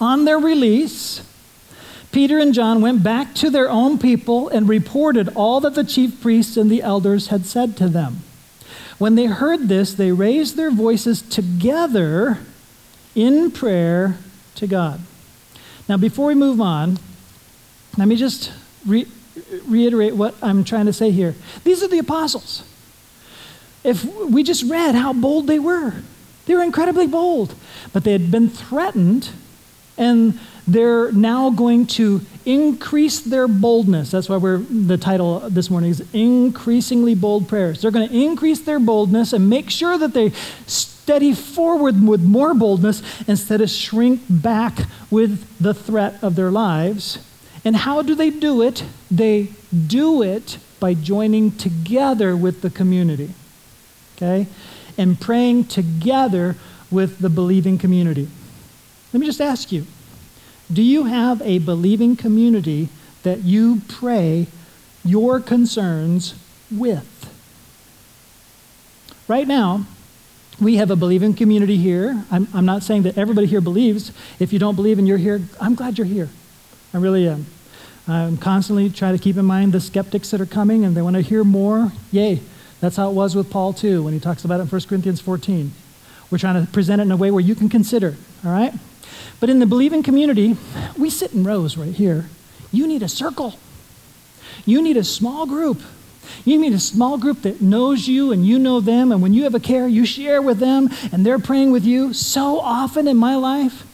On 0.00 0.24
their 0.24 0.38
release, 0.38 1.22
Peter 2.12 2.38
and 2.38 2.54
John 2.54 2.80
went 2.80 3.02
back 3.02 3.34
to 3.34 3.50
their 3.50 3.68
own 3.68 3.98
people 3.98 4.48
and 4.48 4.68
reported 4.68 5.28
all 5.34 5.60
that 5.60 5.74
the 5.74 5.84
chief 5.84 6.20
priests 6.20 6.56
and 6.56 6.70
the 6.70 6.82
elders 6.82 7.26
had 7.26 7.44
said 7.44 7.76
to 7.78 7.88
them. 7.88 8.22
When 8.98 9.14
they 9.14 9.26
heard 9.26 9.68
this, 9.68 9.92
they 9.92 10.12
raised 10.12 10.56
their 10.56 10.70
voices 10.70 11.20
together 11.20 12.38
in 13.14 13.50
prayer 13.50 14.16
to 14.54 14.66
God. 14.66 15.00
Now, 15.88 15.96
before 15.96 16.26
we 16.26 16.34
move 16.34 16.60
on, 16.60 16.98
let 17.96 18.08
me 18.08 18.16
just 18.16 18.52
re- 18.84 19.06
reiterate 19.66 20.14
what 20.14 20.34
I'm 20.42 20.64
trying 20.64 20.86
to 20.86 20.92
say 20.92 21.10
here. 21.10 21.34
These 21.64 21.82
are 21.82 21.88
the 21.88 21.98
apostles. 21.98 22.64
If 23.84 24.04
we 24.04 24.42
just 24.42 24.64
read 24.64 24.94
how 24.94 25.12
bold 25.12 25.46
they 25.46 25.58
were, 25.58 25.94
they 26.46 26.54
were 26.54 26.62
incredibly 26.62 27.06
bold, 27.06 27.54
but 27.92 28.04
they 28.04 28.12
had 28.12 28.30
been 28.30 28.48
threatened, 28.48 29.30
and 29.98 30.38
they're 30.66 31.12
now 31.12 31.50
going 31.50 31.86
to 31.86 32.20
increase 32.44 33.20
their 33.20 33.48
boldness. 33.48 34.10
That's 34.10 34.28
why 34.28 34.36
we're 34.36 34.58
the 34.58 34.96
title 34.98 35.40
this 35.48 35.70
morning 35.70 35.90
is 35.90 36.04
increasingly 36.12 37.14
bold 37.14 37.48
prayers. 37.48 37.82
They're 37.82 37.90
going 37.90 38.08
to 38.08 38.14
increase 38.14 38.60
their 38.60 38.78
boldness 38.78 39.32
and 39.32 39.48
make 39.48 39.70
sure 39.70 39.98
that 39.98 40.12
they 40.12 40.30
steady 40.66 41.34
forward 41.34 42.06
with 42.06 42.22
more 42.22 42.54
boldness 42.54 43.02
instead 43.28 43.60
of 43.60 43.70
shrink 43.70 44.22
back 44.28 44.78
with 45.10 45.58
the 45.58 45.74
threat 45.74 46.22
of 46.22 46.34
their 46.36 46.50
lives. 46.50 47.18
And 47.64 47.76
how 47.76 48.02
do 48.02 48.14
they 48.14 48.30
do 48.30 48.62
it? 48.62 48.84
They 49.10 49.50
do 49.86 50.22
it 50.22 50.58
by 50.78 50.94
joining 50.94 51.52
together 51.52 52.36
with 52.36 52.62
the 52.62 52.70
community, 52.70 53.30
okay? 54.16 54.46
And 54.98 55.20
praying 55.20 55.64
together 55.66 56.56
with 56.90 57.18
the 57.18 57.28
believing 57.28 57.78
community. 57.78 58.28
Let 59.16 59.20
me 59.20 59.26
just 59.28 59.40
ask 59.40 59.72
you 59.72 59.86
do 60.70 60.82
you 60.82 61.04
have 61.04 61.40
a 61.40 61.56
believing 61.56 62.16
community 62.16 62.90
that 63.22 63.44
you 63.44 63.80
pray 63.88 64.46
your 65.06 65.40
concerns 65.40 66.34
with? 66.70 67.34
Right 69.26 69.48
now, 69.48 69.86
we 70.60 70.76
have 70.76 70.90
a 70.90 70.96
believing 70.96 71.32
community 71.32 71.78
here. 71.78 72.26
I'm, 72.30 72.46
I'm 72.52 72.66
not 72.66 72.82
saying 72.82 73.04
that 73.04 73.16
everybody 73.16 73.46
here 73.46 73.62
believes. 73.62 74.12
If 74.38 74.52
you 74.52 74.58
don't 74.58 74.76
believe 74.76 74.98
and 74.98 75.08
you're 75.08 75.16
here, 75.16 75.40
I'm 75.62 75.74
glad 75.74 75.96
you're 75.96 76.06
here. 76.06 76.28
I 76.92 76.98
really 76.98 77.26
am. 77.26 77.46
I'm 78.06 78.36
constantly 78.36 78.90
trying 78.90 79.16
to 79.16 79.22
keep 79.22 79.38
in 79.38 79.46
mind 79.46 79.72
the 79.72 79.80
skeptics 79.80 80.30
that 80.32 80.42
are 80.42 80.46
coming 80.46 80.84
and 80.84 80.94
they 80.94 81.00
want 81.00 81.16
to 81.16 81.22
hear 81.22 81.42
more. 81.42 81.90
Yay. 82.12 82.42
That's 82.82 82.96
how 82.96 83.08
it 83.08 83.14
was 83.14 83.34
with 83.34 83.48
Paul, 83.48 83.72
too, 83.72 84.02
when 84.02 84.12
he 84.12 84.20
talks 84.20 84.44
about 84.44 84.60
it 84.60 84.64
in 84.64 84.68
1 84.68 84.80
Corinthians 84.82 85.22
14. 85.22 85.72
We're 86.30 86.36
trying 86.36 86.66
to 86.66 86.70
present 86.70 87.00
it 87.00 87.04
in 87.04 87.12
a 87.12 87.16
way 87.16 87.30
where 87.30 87.40
you 87.40 87.54
can 87.54 87.70
consider, 87.70 88.14
all 88.44 88.52
right? 88.52 88.74
But 89.40 89.50
in 89.50 89.58
the 89.58 89.66
believing 89.66 90.02
community, 90.02 90.56
we 90.98 91.10
sit 91.10 91.32
in 91.32 91.44
rows 91.44 91.76
right 91.76 91.94
here. 91.94 92.28
You 92.72 92.86
need 92.86 93.02
a 93.02 93.08
circle. 93.08 93.58
You 94.64 94.82
need 94.82 94.96
a 94.96 95.04
small 95.04 95.46
group 95.46 95.80
you 96.44 96.60
need 96.60 96.72
a 96.72 96.78
small 96.78 97.18
group 97.18 97.42
that 97.42 97.60
knows 97.60 98.06
you 98.08 98.32
and 98.32 98.46
you 98.46 98.58
know 98.58 98.80
them, 98.80 99.12
and 99.12 99.22
when 99.22 99.34
you 99.34 99.44
have 99.44 99.54
a 99.54 99.60
care, 99.60 99.86
you 99.88 100.04
share 100.04 100.42
with 100.42 100.58
them 100.58 100.88
and 101.12 101.24
they're 101.24 101.38
praying 101.38 101.72
with 101.72 101.84
you. 101.84 102.12
So 102.12 102.60
often 102.60 103.08
in 103.08 103.16
my 103.16 103.36
life, 103.36 103.84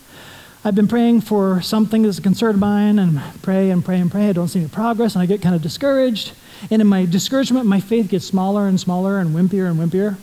I've 0.64 0.75
been 0.75 0.88
praying 0.88 1.22
for 1.22 1.61
something 1.61 2.03
that's 2.03 2.18
a 2.18 2.22
concern 2.22 2.51
of 2.51 2.61
mine 2.61 2.98
and 2.98 3.20
pray 3.42 3.70
and 3.70 3.85
pray 3.85 3.98
and 3.98 4.11
pray. 4.11 4.29
I 4.29 4.33
don't 4.33 4.48
see 4.48 4.61
any 4.61 4.68
progress 4.68 5.14
and 5.14 5.22
I 5.22 5.27
get 5.27 5.42
kind 5.42 5.55
of 5.55 5.62
discouraged. 5.62 6.33
And 6.70 6.81
in 6.81 6.87
my 6.87 7.05
discouragement, 7.05 7.66
my 7.66 7.81
faith 7.81 8.09
gets 8.09 8.27
smaller 8.27 8.68
and 8.68 8.79
smaller 8.79 9.18
and 9.18 9.35
wimpier 9.35 9.68
and 9.68 9.79
wimpier. 9.79 10.16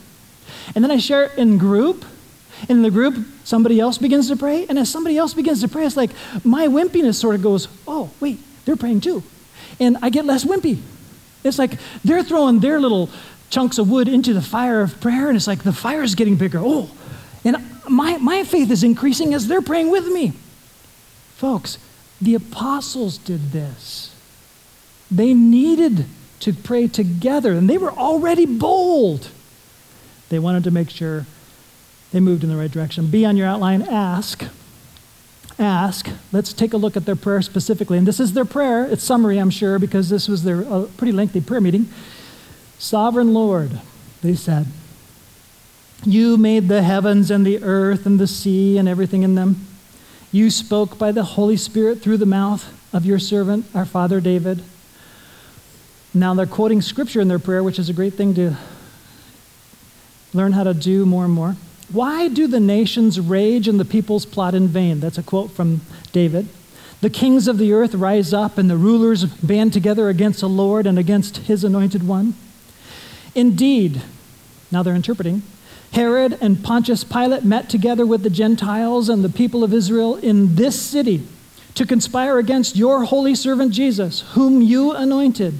And 0.74 0.82
then 0.82 0.90
I 0.90 0.96
share 0.96 1.24
it 1.24 1.38
in 1.38 1.58
group. 1.58 2.04
In 2.68 2.82
the 2.82 2.90
group, 2.90 3.16
somebody 3.44 3.80
else 3.80 3.98
begins 3.98 4.28
to 4.28 4.36
pray. 4.36 4.66
And 4.68 4.78
as 4.78 4.90
somebody 4.90 5.16
else 5.16 5.34
begins 5.34 5.60
to 5.62 5.68
pray, 5.68 5.86
it's 5.86 5.96
like 5.96 6.10
my 6.44 6.66
wimpiness 6.66 7.14
sort 7.14 7.34
of 7.34 7.42
goes, 7.42 7.68
oh, 7.86 8.10
wait, 8.20 8.38
they're 8.64 8.76
praying 8.76 9.00
too. 9.00 9.22
And 9.78 9.96
I 10.02 10.10
get 10.10 10.24
less 10.24 10.44
wimpy. 10.44 10.78
It's 11.42 11.58
like 11.58 11.72
they're 12.04 12.22
throwing 12.22 12.60
their 12.60 12.78
little 12.78 13.08
chunks 13.48 13.78
of 13.78 13.90
wood 13.90 14.08
into 14.08 14.32
the 14.32 14.42
fire 14.42 14.80
of 14.80 15.00
prayer, 15.00 15.28
and 15.28 15.36
it's 15.36 15.46
like 15.46 15.62
the 15.62 15.72
fire 15.72 16.02
is 16.02 16.14
getting 16.14 16.36
bigger. 16.36 16.60
Oh, 16.62 16.90
and 17.44 17.56
my, 17.88 18.18
my 18.18 18.44
faith 18.44 18.70
is 18.70 18.84
increasing 18.84 19.34
as 19.34 19.48
they're 19.48 19.62
praying 19.62 19.90
with 19.90 20.06
me. 20.06 20.32
Folks, 21.36 21.78
the 22.20 22.34
apostles 22.34 23.18
did 23.18 23.52
this. 23.52 24.14
They 25.10 25.34
needed 25.34 26.04
to 26.40 26.52
pray 26.52 26.86
together, 26.86 27.52
and 27.52 27.68
they 27.68 27.78
were 27.78 27.90
already 27.90 28.46
bold. 28.46 29.28
They 30.28 30.38
wanted 30.38 30.64
to 30.64 30.70
make 30.70 30.90
sure 30.90 31.26
they 32.12 32.20
moved 32.20 32.42
in 32.42 32.50
the 32.50 32.56
right 32.56 32.70
direction. 32.70 33.06
B 33.06 33.24
on 33.24 33.36
your 33.36 33.46
outline, 33.46 33.82
ask. 33.82 34.44
Ask. 35.58 36.08
Let's 36.32 36.52
take 36.52 36.72
a 36.72 36.76
look 36.76 36.96
at 36.96 37.06
their 37.06 37.16
prayer 37.16 37.42
specifically. 37.42 37.98
And 37.98 38.06
this 38.06 38.18
is 38.18 38.32
their 38.32 38.44
prayer. 38.44 38.84
It's 38.84 39.04
summary, 39.04 39.38
I'm 39.38 39.50
sure, 39.50 39.78
because 39.78 40.08
this 40.08 40.26
was 40.26 40.42
their 40.42 40.64
uh, 40.64 40.86
pretty 40.96 41.12
lengthy 41.12 41.40
prayer 41.40 41.60
meeting. 41.60 41.88
Sovereign 42.78 43.34
Lord, 43.34 43.80
they 44.22 44.34
said, 44.34 44.66
You 46.04 46.36
made 46.36 46.68
the 46.68 46.82
heavens 46.82 47.30
and 47.30 47.46
the 47.46 47.62
earth 47.62 48.06
and 48.06 48.18
the 48.18 48.26
sea 48.26 48.78
and 48.78 48.88
everything 48.88 49.22
in 49.22 49.34
them. 49.34 49.66
You 50.32 50.50
spoke 50.50 50.96
by 50.98 51.12
the 51.12 51.24
Holy 51.24 51.56
Spirit 51.56 52.00
through 52.00 52.16
the 52.16 52.26
mouth 52.26 52.72
of 52.92 53.04
your 53.04 53.18
servant, 53.18 53.66
our 53.74 53.84
father 53.84 54.20
David. 54.20 54.62
Now 56.14 56.34
they're 56.34 56.46
quoting 56.46 56.82
scripture 56.82 57.20
in 57.20 57.28
their 57.28 57.38
prayer, 57.38 57.62
which 57.62 57.78
is 57.78 57.88
a 57.88 57.92
great 57.92 58.14
thing 58.14 58.34
to 58.34 58.56
learn 60.32 60.52
how 60.52 60.64
to 60.64 60.74
do 60.74 61.04
more 61.06 61.24
and 61.24 61.32
more. 61.32 61.56
Why 61.92 62.28
do 62.28 62.46
the 62.46 62.60
nations 62.60 63.18
rage 63.18 63.66
and 63.66 63.80
the 63.80 63.84
peoples 63.84 64.24
plot 64.24 64.54
in 64.54 64.68
vain? 64.68 65.00
That's 65.00 65.18
a 65.18 65.22
quote 65.22 65.50
from 65.50 65.80
David. 66.12 66.48
The 67.00 67.10
kings 67.10 67.48
of 67.48 67.58
the 67.58 67.72
earth 67.72 67.94
rise 67.94 68.32
up 68.32 68.58
and 68.58 68.70
the 68.70 68.76
rulers 68.76 69.24
band 69.24 69.72
together 69.72 70.08
against 70.08 70.40
the 70.40 70.48
Lord 70.48 70.86
and 70.86 70.98
against 70.98 71.38
his 71.38 71.64
anointed 71.64 72.06
one. 72.06 72.34
Indeed, 73.34 74.02
now 74.70 74.82
they're 74.82 74.94
interpreting, 74.94 75.42
Herod 75.92 76.38
and 76.40 76.62
Pontius 76.62 77.02
Pilate 77.02 77.44
met 77.44 77.68
together 77.68 78.06
with 78.06 78.22
the 78.22 78.30
Gentiles 78.30 79.08
and 79.08 79.24
the 79.24 79.28
people 79.28 79.64
of 79.64 79.74
Israel 79.74 80.16
in 80.16 80.54
this 80.54 80.80
city 80.80 81.26
to 81.74 81.86
conspire 81.86 82.38
against 82.38 82.76
your 82.76 83.04
holy 83.04 83.34
servant 83.34 83.72
Jesus, 83.72 84.20
whom 84.32 84.62
you 84.62 84.92
anointed. 84.92 85.58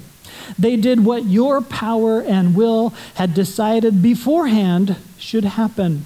They 0.57 0.75
did 0.75 1.03
what 1.03 1.25
your 1.25 1.61
power 1.61 2.21
and 2.21 2.55
will 2.55 2.93
had 3.15 3.33
decided 3.33 4.01
beforehand 4.01 4.95
should 5.17 5.43
happen. 5.43 6.05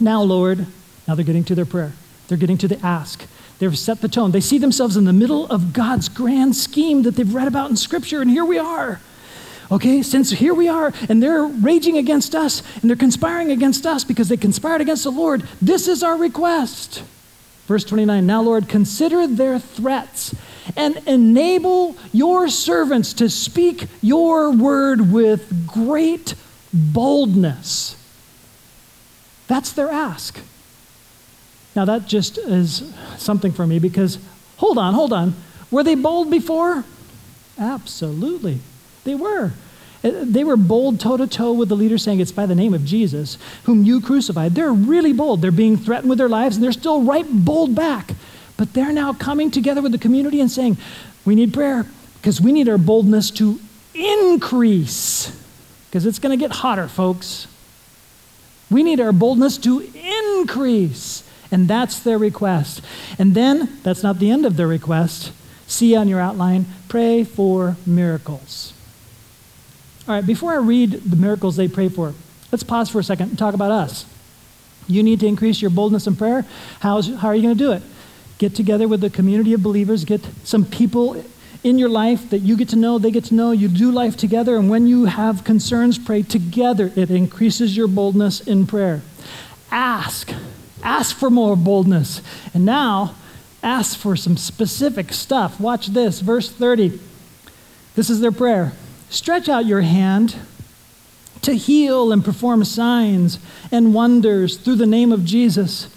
Now, 0.00 0.22
Lord, 0.22 0.66
now 1.06 1.14
they're 1.14 1.24
getting 1.24 1.44
to 1.44 1.54
their 1.54 1.64
prayer. 1.64 1.92
They're 2.28 2.38
getting 2.38 2.58
to 2.58 2.68
the 2.68 2.84
ask. 2.84 3.26
They've 3.58 3.78
set 3.78 4.00
the 4.00 4.08
tone. 4.08 4.32
They 4.32 4.40
see 4.40 4.58
themselves 4.58 4.96
in 4.96 5.04
the 5.04 5.12
middle 5.12 5.46
of 5.46 5.72
God's 5.72 6.08
grand 6.08 6.54
scheme 6.54 7.02
that 7.02 7.16
they've 7.16 7.34
read 7.34 7.48
about 7.48 7.70
in 7.70 7.76
Scripture, 7.76 8.20
and 8.20 8.30
here 8.30 8.44
we 8.44 8.58
are. 8.58 9.00
Okay, 9.70 10.02
since 10.02 10.30
here 10.30 10.54
we 10.54 10.68
are, 10.68 10.92
and 11.08 11.22
they're 11.22 11.44
raging 11.44 11.96
against 11.96 12.34
us, 12.34 12.62
and 12.80 12.88
they're 12.88 12.96
conspiring 12.96 13.50
against 13.50 13.84
us 13.86 14.04
because 14.04 14.28
they 14.28 14.36
conspired 14.36 14.80
against 14.80 15.04
the 15.04 15.10
Lord, 15.10 15.42
this 15.60 15.88
is 15.88 16.02
our 16.02 16.16
request. 16.16 17.02
Verse 17.66 17.82
29 17.84 18.24
Now, 18.26 18.42
Lord, 18.42 18.68
consider 18.68 19.26
their 19.26 19.58
threats 19.58 20.34
and 20.76 20.96
enable 21.06 21.96
your 22.12 22.48
servants 22.48 23.12
to 23.14 23.28
speak 23.28 23.86
your 24.02 24.52
word 24.52 25.12
with 25.12 25.66
great 25.66 26.34
boldness. 26.72 27.95
That's 29.48 29.72
their 29.72 29.90
ask. 29.90 30.40
Now, 31.74 31.84
that 31.84 32.06
just 32.06 32.38
is 32.38 32.92
something 33.18 33.52
for 33.52 33.66
me 33.66 33.78
because, 33.78 34.18
hold 34.56 34.78
on, 34.78 34.94
hold 34.94 35.12
on. 35.12 35.34
Were 35.70 35.82
they 35.82 35.94
bold 35.94 36.30
before? 36.30 36.84
Absolutely. 37.58 38.60
They 39.04 39.14
were. 39.14 39.52
Uh, 40.02 40.10
they 40.22 40.44
were 40.44 40.56
bold 40.56 41.00
toe 41.00 41.16
to 41.16 41.26
toe 41.26 41.52
with 41.52 41.68
the 41.68 41.76
leader 41.76 41.98
saying, 41.98 42.20
It's 42.20 42.32
by 42.32 42.46
the 42.46 42.54
name 42.54 42.74
of 42.74 42.84
Jesus, 42.84 43.38
whom 43.64 43.84
you 43.84 44.00
crucified. 44.00 44.54
They're 44.54 44.72
really 44.72 45.12
bold. 45.12 45.42
They're 45.42 45.50
being 45.50 45.76
threatened 45.76 46.08
with 46.08 46.18
their 46.18 46.28
lives, 46.28 46.56
and 46.56 46.64
they're 46.64 46.72
still 46.72 47.02
right 47.02 47.26
bold 47.28 47.74
back. 47.74 48.14
But 48.56 48.72
they're 48.72 48.92
now 48.92 49.12
coming 49.12 49.50
together 49.50 49.82
with 49.82 49.92
the 49.92 49.98
community 49.98 50.40
and 50.40 50.50
saying, 50.50 50.78
We 51.24 51.34
need 51.34 51.52
prayer 51.52 51.86
because 52.20 52.40
we 52.40 52.52
need 52.52 52.68
our 52.68 52.78
boldness 52.78 53.30
to 53.32 53.60
increase 53.94 55.30
because 55.86 56.06
it's 56.06 56.18
going 56.18 56.36
to 56.38 56.42
get 56.42 56.50
hotter, 56.50 56.88
folks. 56.88 57.46
We 58.70 58.82
need 58.82 59.00
our 59.00 59.12
boldness 59.12 59.58
to 59.58 59.80
increase. 59.80 61.22
And 61.50 61.68
that's 61.68 62.00
their 62.00 62.18
request. 62.18 62.82
And 63.18 63.34
then, 63.34 63.78
that's 63.82 64.02
not 64.02 64.18
the 64.18 64.30
end 64.30 64.44
of 64.44 64.56
their 64.56 64.66
request. 64.66 65.32
C 65.66 65.94
on 65.94 66.08
your 66.08 66.20
outline, 66.20 66.66
pray 66.88 67.24
for 67.24 67.76
miracles. 67.86 68.72
All 70.08 70.14
right, 70.14 70.26
before 70.26 70.52
I 70.52 70.58
read 70.58 70.92
the 70.92 71.16
miracles 71.16 71.56
they 71.56 71.68
pray 71.68 71.88
for, 71.88 72.14
let's 72.52 72.62
pause 72.62 72.88
for 72.88 73.00
a 73.00 73.04
second 73.04 73.30
and 73.30 73.38
talk 73.38 73.54
about 73.54 73.72
us. 73.72 74.06
You 74.86 75.02
need 75.02 75.20
to 75.20 75.26
increase 75.26 75.60
your 75.60 75.70
boldness 75.70 76.06
in 76.06 76.14
prayer. 76.14 76.44
How's, 76.80 77.12
how 77.16 77.28
are 77.28 77.34
you 77.34 77.42
going 77.42 77.56
to 77.56 77.58
do 77.58 77.72
it? 77.72 77.82
Get 78.38 78.54
together 78.54 78.86
with 78.86 79.02
a 79.02 79.10
community 79.10 79.52
of 79.52 79.62
believers, 79.62 80.04
get 80.04 80.24
some 80.44 80.64
people 80.64 81.24
in 81.66 81.80
your 81.80 81.88
life 81.88 82.30
that 82.30 82.38
you 82.38 82.56
get 82.56 82.68
to 82.68 82.76
know, 82.76 82.96
they 82.96 83.10
get 83.10 83.24
to 83.24 83.34
know, 83.34 83.50
you 83.50 83.66
do 83.66 83.90
life 83.90 84.16
together, 84.16 84.56
and 84.56 84.70
when 84.70 84.86
you 84.86 85.06
have 85.06 85.42
concerns, 85.42 85.98
pray 85.98 86.22
together. 86.22 86.92
It 86.94 87.10
increases 87.10 87.76
your 87.76 87.88
boldness 87.88 88.40
in 88.40 88.68
prayer. 88.68 89.02
Ask. 89.72 90.32
Ask 90.84 91.16
for 91.16 91.28
more 91.28 91.56
boldness. 91.56 92.22
And 92.54 92.64
now, 92.64 93.16
ask 93.64 93.98
for 93.98 94.14
some 94.14 94.36
specific 94.36 95.12
stuff. 95.12 95.58
Watch 95.58 95.88
this, 95.88 96.20
verse 96.20 96.48
30. 96.48 97.00
This 97.96 98.10
is 98.10 98.20
their 98.20 98.30
prayer. 98.30 98.72
Stretch 99.10 99.48
out 99.48 99.66
your 99.66 99.80
hand 99.80 100.36
to 101.42 101.54
heal 101.54 102.12
and 102.12 102.24
perform 102.24 102.64
signs 102.64 103.40
and 103.72 103.92
wonders 103.92 104.56
through 104.56 104.76
the 104.76 104.86
name 104.86 105.10
of 105.10 105.24
Jesus, 105.24 105.88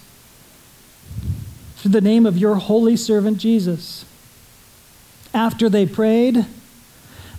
through 1.76 1.92
the 1.92 2.02
name 2.02 2.26
of 2.26 2.40
your 2.40 2.56
holy 2.56 2.98
servant 2.98 3.38
Jesus. 3.38 4.04
After 5.34 5.70
they 5.70 5.86
prayed, 5.86 6.46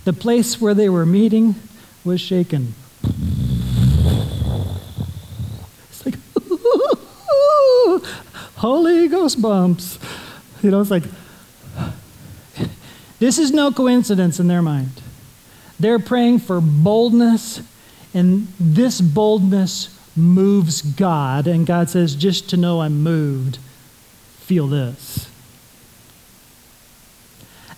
the 0.05 0.13
place 0.13 0.59
where 0.59 0.73
they 0.73 0.89
were 0.89 1.05
meeting 1.05 1.55
was 2.03 2.19
shaken. 2.19 2.73
It's 5.89 6.05
like, 6.05 6.15
Holy 8.55 9.07
Ghost 9.07 9.41
bumps. 9.41 9.99
You 10.61 10.71
know, 10.71 10.81
it's 10.81 10.91
like, 10.91 11.03
this 13.19 13.37
is 13.37 13.51
no 13.51 13.71
coincidence 13.71 14.39
in 14.39 14.47
their 14.47 14.61
mind. 14.61 15.01
They're 15.79 15.99
praying 15.99 16.39
for 16.39 16.61
boldness, 16.61 17.61
and 18.13 18.47
this 18.59 19.01
boldness 19.01 19.97
moves 20.15 20.81
God. 20.81 21.47
And 21.47 21.65
God 21.65 21.89
says, 21.89 22.15
just 22.15 22.49
to 22.51 22.57
know 22.57 22.81
I'm 22.81 23.01
moved, 23.01 23.57
feel 24.39 24.67
this. 24.67 25.30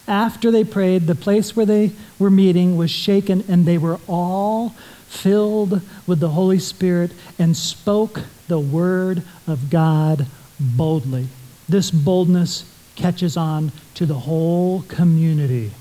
After 0.07 0.51
they 0.51 0.63
prayed, 0.63 1.07
the 1.07 1.15
place 1.15 1.55
where 1.55 1.65
they 1.65 1.91
were 2.19 2.29
meeting 2.29 2.75
was 2.77 2.91
shaken, 2.91 3.43
and 3.47 3.65
they 3.65 3.77
were 3.77 3.99
all 4.07 4.69
filled 5.07 5.81
with 6.07 6.19
the 6.19 6.29
Holy 6.29 6.59
Spirit 6.59 7.11
and 7.39 7.55
spoke 7.55 8.21
the 8.47 8.59
word 8.59 9.23
of 9.47 9.69
God 9.69 10.25
boldly. 10.59 11.27
This 11.69 11.91
boldness 11.91 12.69
catches 12.95 13.37
on 13.37 13.71
to 13.95 14.05
the 14.05 14.19
whole 14.19 14.81
community 14.83 15.71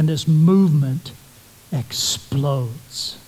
and 0.00 0.08
this 0.08 0.26
movement 0.26 1.12
explodes. 1.70 3.18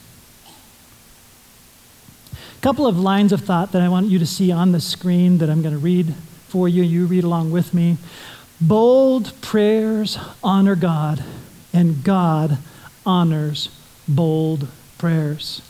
A 2.33 2.63
couple 2.63 2.87
of 2.87 2.99
lines 2.99 3.31
of 3.31 3.43
thought 3.43 3.73
that 3.73 3.83
I 3.83 3.91
want 3.91 4.07
you 4.07 4.19
to 4.19 4.25
see 4.25 4.51
on 4.51 4.73
the 4.73 4.81
screen 4.81 5.37
that 5.37 5.51
I'm 5.51 5.61
going 5.61 5.75
to 5.75 5.79
read 5.79 6.15
for 6.49 6.71
you. 6.71 6.83
You 6.83 7.05
read 7.05 7.25
along 7.25 7.51
with 7.51 7.75
me. 7.75 7.99
Bold 8.63 9.33
prayers 9.41 10.17
honor 10.41 10.77
God, 10.77 11.25
and 11.73 12.05
God 12.05 12.59
honors 13.05 13.69
bold 14.07 14.69
prayers. 14.99 15.63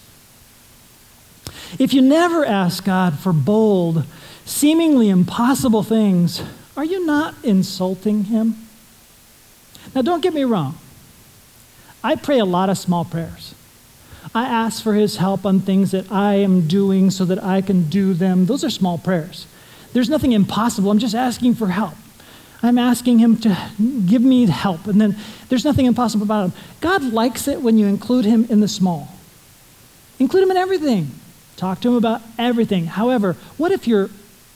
If 1.79 1.95
you 1.95 2.03
never 2.03 2.45
ask 2.45 2.85
God 2.85 3.19
for 3.19 3.33
bold, 3.33 4.05
seemingly 4.45 5.09
impossible 5.09 5.83
things, 5.83 6.43
are 6.77 6.85
you 6.85 7.07
not 7.07 7.35
insulting 7.43 8.25
Him? 8.25 8.57
Now, 9.95 10.03
don't 10.03 10.23
get 10.23 10.35
me 10.35 10.45
wrong. 10.45 10.77
I 12.05 12.15
pray 12.15 12.41
a 12.41 12.45
lot 12.45 12.69
of 12.69 12.77
small 12.77 13.07
prayers. 13.07 13.55
I 14.35 14.45
ask 14.45 14.83
for 14.83 14.93
his 14.93 15.17
help 15.17 15.47
on 15.47 15.61
things 15.61 15.93
that 15.93 16.13
I 16.13 16.35
am 16.35 16.69
doing 16.69 17.11
so 17.11 17.25
that 17.25 17.43
I 17.43 17.63
can 17.63 17.89
do 17.89 18.13
them. 18.13 18.47
Those 18.47 18.65
are 18.65 18.71
small 18.71 18.99
prayers. 18.99 19.47
There's 19.95 20.11
nothing 20.11 20.33
impossible. 20.33 20.91
I'm 20.91 20.99
just 20.99 21.15
asking 21.15 21.55
for 21.55 21.69
help. 21.69 21.95
I'm 22.63 22.79
asking 22.79 23.19
him 23.19 23.37
to 23.39 23.57
give 24.07 24.23
me 24.23 24.47
help. 24.47 24.87
And 24.87 25.01
then 25.01 25.17
there's 25.49 25.65
nothing 25.65 25.87
impossible 25.87 26.25
about 26.25 26.51
him. 26.51 26.53
God 26.81 27.03
likes 27.03 27.49
it 27.49 27.61
when 27.61 27.77
you 27.77 27.87
include 27.87 28.25
him 28.25 28.47
in 28.49 28.61
the 28.61 28.69
small. 28.69 29.09
Include 30.19 30.45
him 30.45 30.51
in 30.53 30.57
everything. 30.57 31.11
Talk 31.57 31.81
to 31.81 31.89
him 31.89 31.95
about 31.95 32.23
everything. 32.39 32.87
However, 32.87 33.35
what 33.57 33.73
if 33.73 33.89
you're 33.89 34.11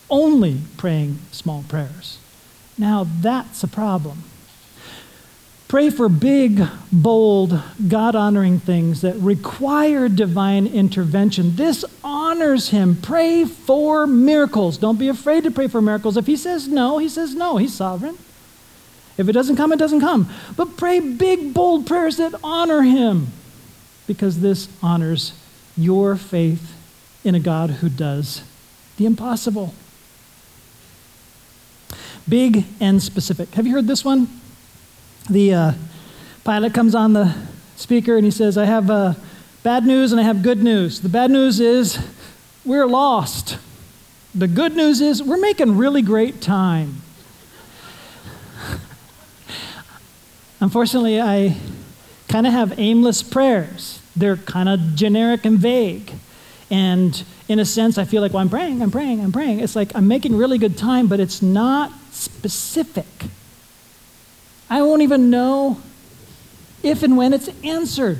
only 0.09 0.61
praying 0.77 1.19
small 1.33 1.65
prayers? 1.69 2.19
Now 2.79 3.07
that's 3.21 3.63
a 3.65 3.69
problem. 3.69 4.23
Pray 5.69 5.91
for 5.91 6.09
big, 6.09 6.63
bold, 6.93 7.61
God 7.89 8.15
honoring 8.15 8.61
things 8.61 9.01
that 9.01 9.17
require 9.17 10.09
divine 10.09 10.67
intervention. 10.67 11.57
This 11.57 11.85
honors 12.05 12.69
Him. 12.69 12.97
Pray 13.03 13.45
for 13.45 14.07
miracles. 14.07 14.79
Don't 14.79 14.99
be 14.99 15.09
afraid 15.09 15.43
to 15.43 15.51
pray 15.51 15.67
for 15.67 15.83
miracles. 15.83 16.17
If 16.17 16.27
He 16.27 16.37
says 16.37 16.69
no, 16.69 16.99
He 16.99 17.09
says 17.09 17.35
no. 17.35 17.57
He's 17.57 17.75
sovereign. 17.75 18.17
If 19.19 19.29
it 19.29 19.33
doesn't 19.33 19.57
come, 19.57 19.73
it 19.73 19.79
doesn't 19.79 20.01
come. 20.01 20.31
But 20.57 20.77
pray 20.77 21.01
big, 21.01 21.53
bold 21.53 21.85
prayers 21.87 22.19
that 22.19 22.35
honor 22.45 22.83
Him 22.83 23.29
because 24.07 24.41
this 24.41 24.69
honors 24.83 25.33
your 25.77 26.15
faith 26.15 26.77
in 27.25 27.35
a 27.35 27.41
God 27.41 27.71
who 27.71 27.89
does 27.89 28.43
the 28.99 29.07
impossible. 29.07 29.75
Big 32.29 32.65
and 32.81 33.03
specific. 33.03 33.53
Have 33.55 33.67
you 33.67 33.73
heard 33.73 33.89
this 33.89 34.05
one? 34.05 34.29
The 35.29 35.55
uh, 35.55 35.73
pilot 36.45 36.73
comes 36.73 36.95
on 36.95 37.13
the 37.13 37.35
speaker 37.77 38.17
and 38.17 38.25
he 38.25 38.31
says, 38.31 38.57
I 38.57 38.65
have 38.65 38.91
uh, 38.91 39.15
bad 39.63 39.85
news 39.85 40.13
and 40.13 40.21
I 40.21 40.25
have 40.25 40.43
good 40.43 40.63
news. 40.63 41.01
The 41.01 41.09
bad 41.09 41.31
news 41.31 41.59
is 41.59 41.99
we're 42.65 42.87
lost. 42.87 43.59
The 44.35 44.47
good 44.47 44.77
news 44.77 45.01
is 45.01 45.23
we're 45.23 45.37
making 45.39 45.77
really 45.77 46.03
great 46.03 46.41
time. 46.41 47.03
Unfortunately, 50.61 51.21
I 51.21 51.57
kind 52.29 52.47
of 52.47 52.53
have 52.53 52.79
aimless 52.79 53.23
prayers. 53.23 54.01
They're 54.15 54.37
kind 54.37 54.69
of 54.69 54.95
generic 54.95 55.45
and 55.45 55.59
vague. 55.59 56.13
And 56.71 57.25
in 57.49 57.59
a 57.59 57.65
sense, 57.65 57.99
I 57.99 58.05
feel 58.05 58.23
like, 58.23 58.33
well, 58.33 58.43
I'm 58.43 58.49
praying, 58.49 58.83
I'm 58.83 58.91
praying, 58.91 59.21
I'm 59.21 59.33
praying. 59.33 59.61
It's 59.61 59.77
like 59.77 59.95
I'm 59.95 60.07
making 60.09 60.37
really 60.37 60.59
good 60.59 60.77
time, 60.77 61.07
but 61.07 61.21
it's 61.21 61.43
not 61.43 61.93
specific. 62.11 63.07
I 64.69 64.83
won't 64.83 65.03
even 65.03 65.31
know 65.31 65.81
if 66.83 67.03
and 67.03 67.17
when 67.17 67.33
it's 67.33 67.49
answered. 67.63 68.19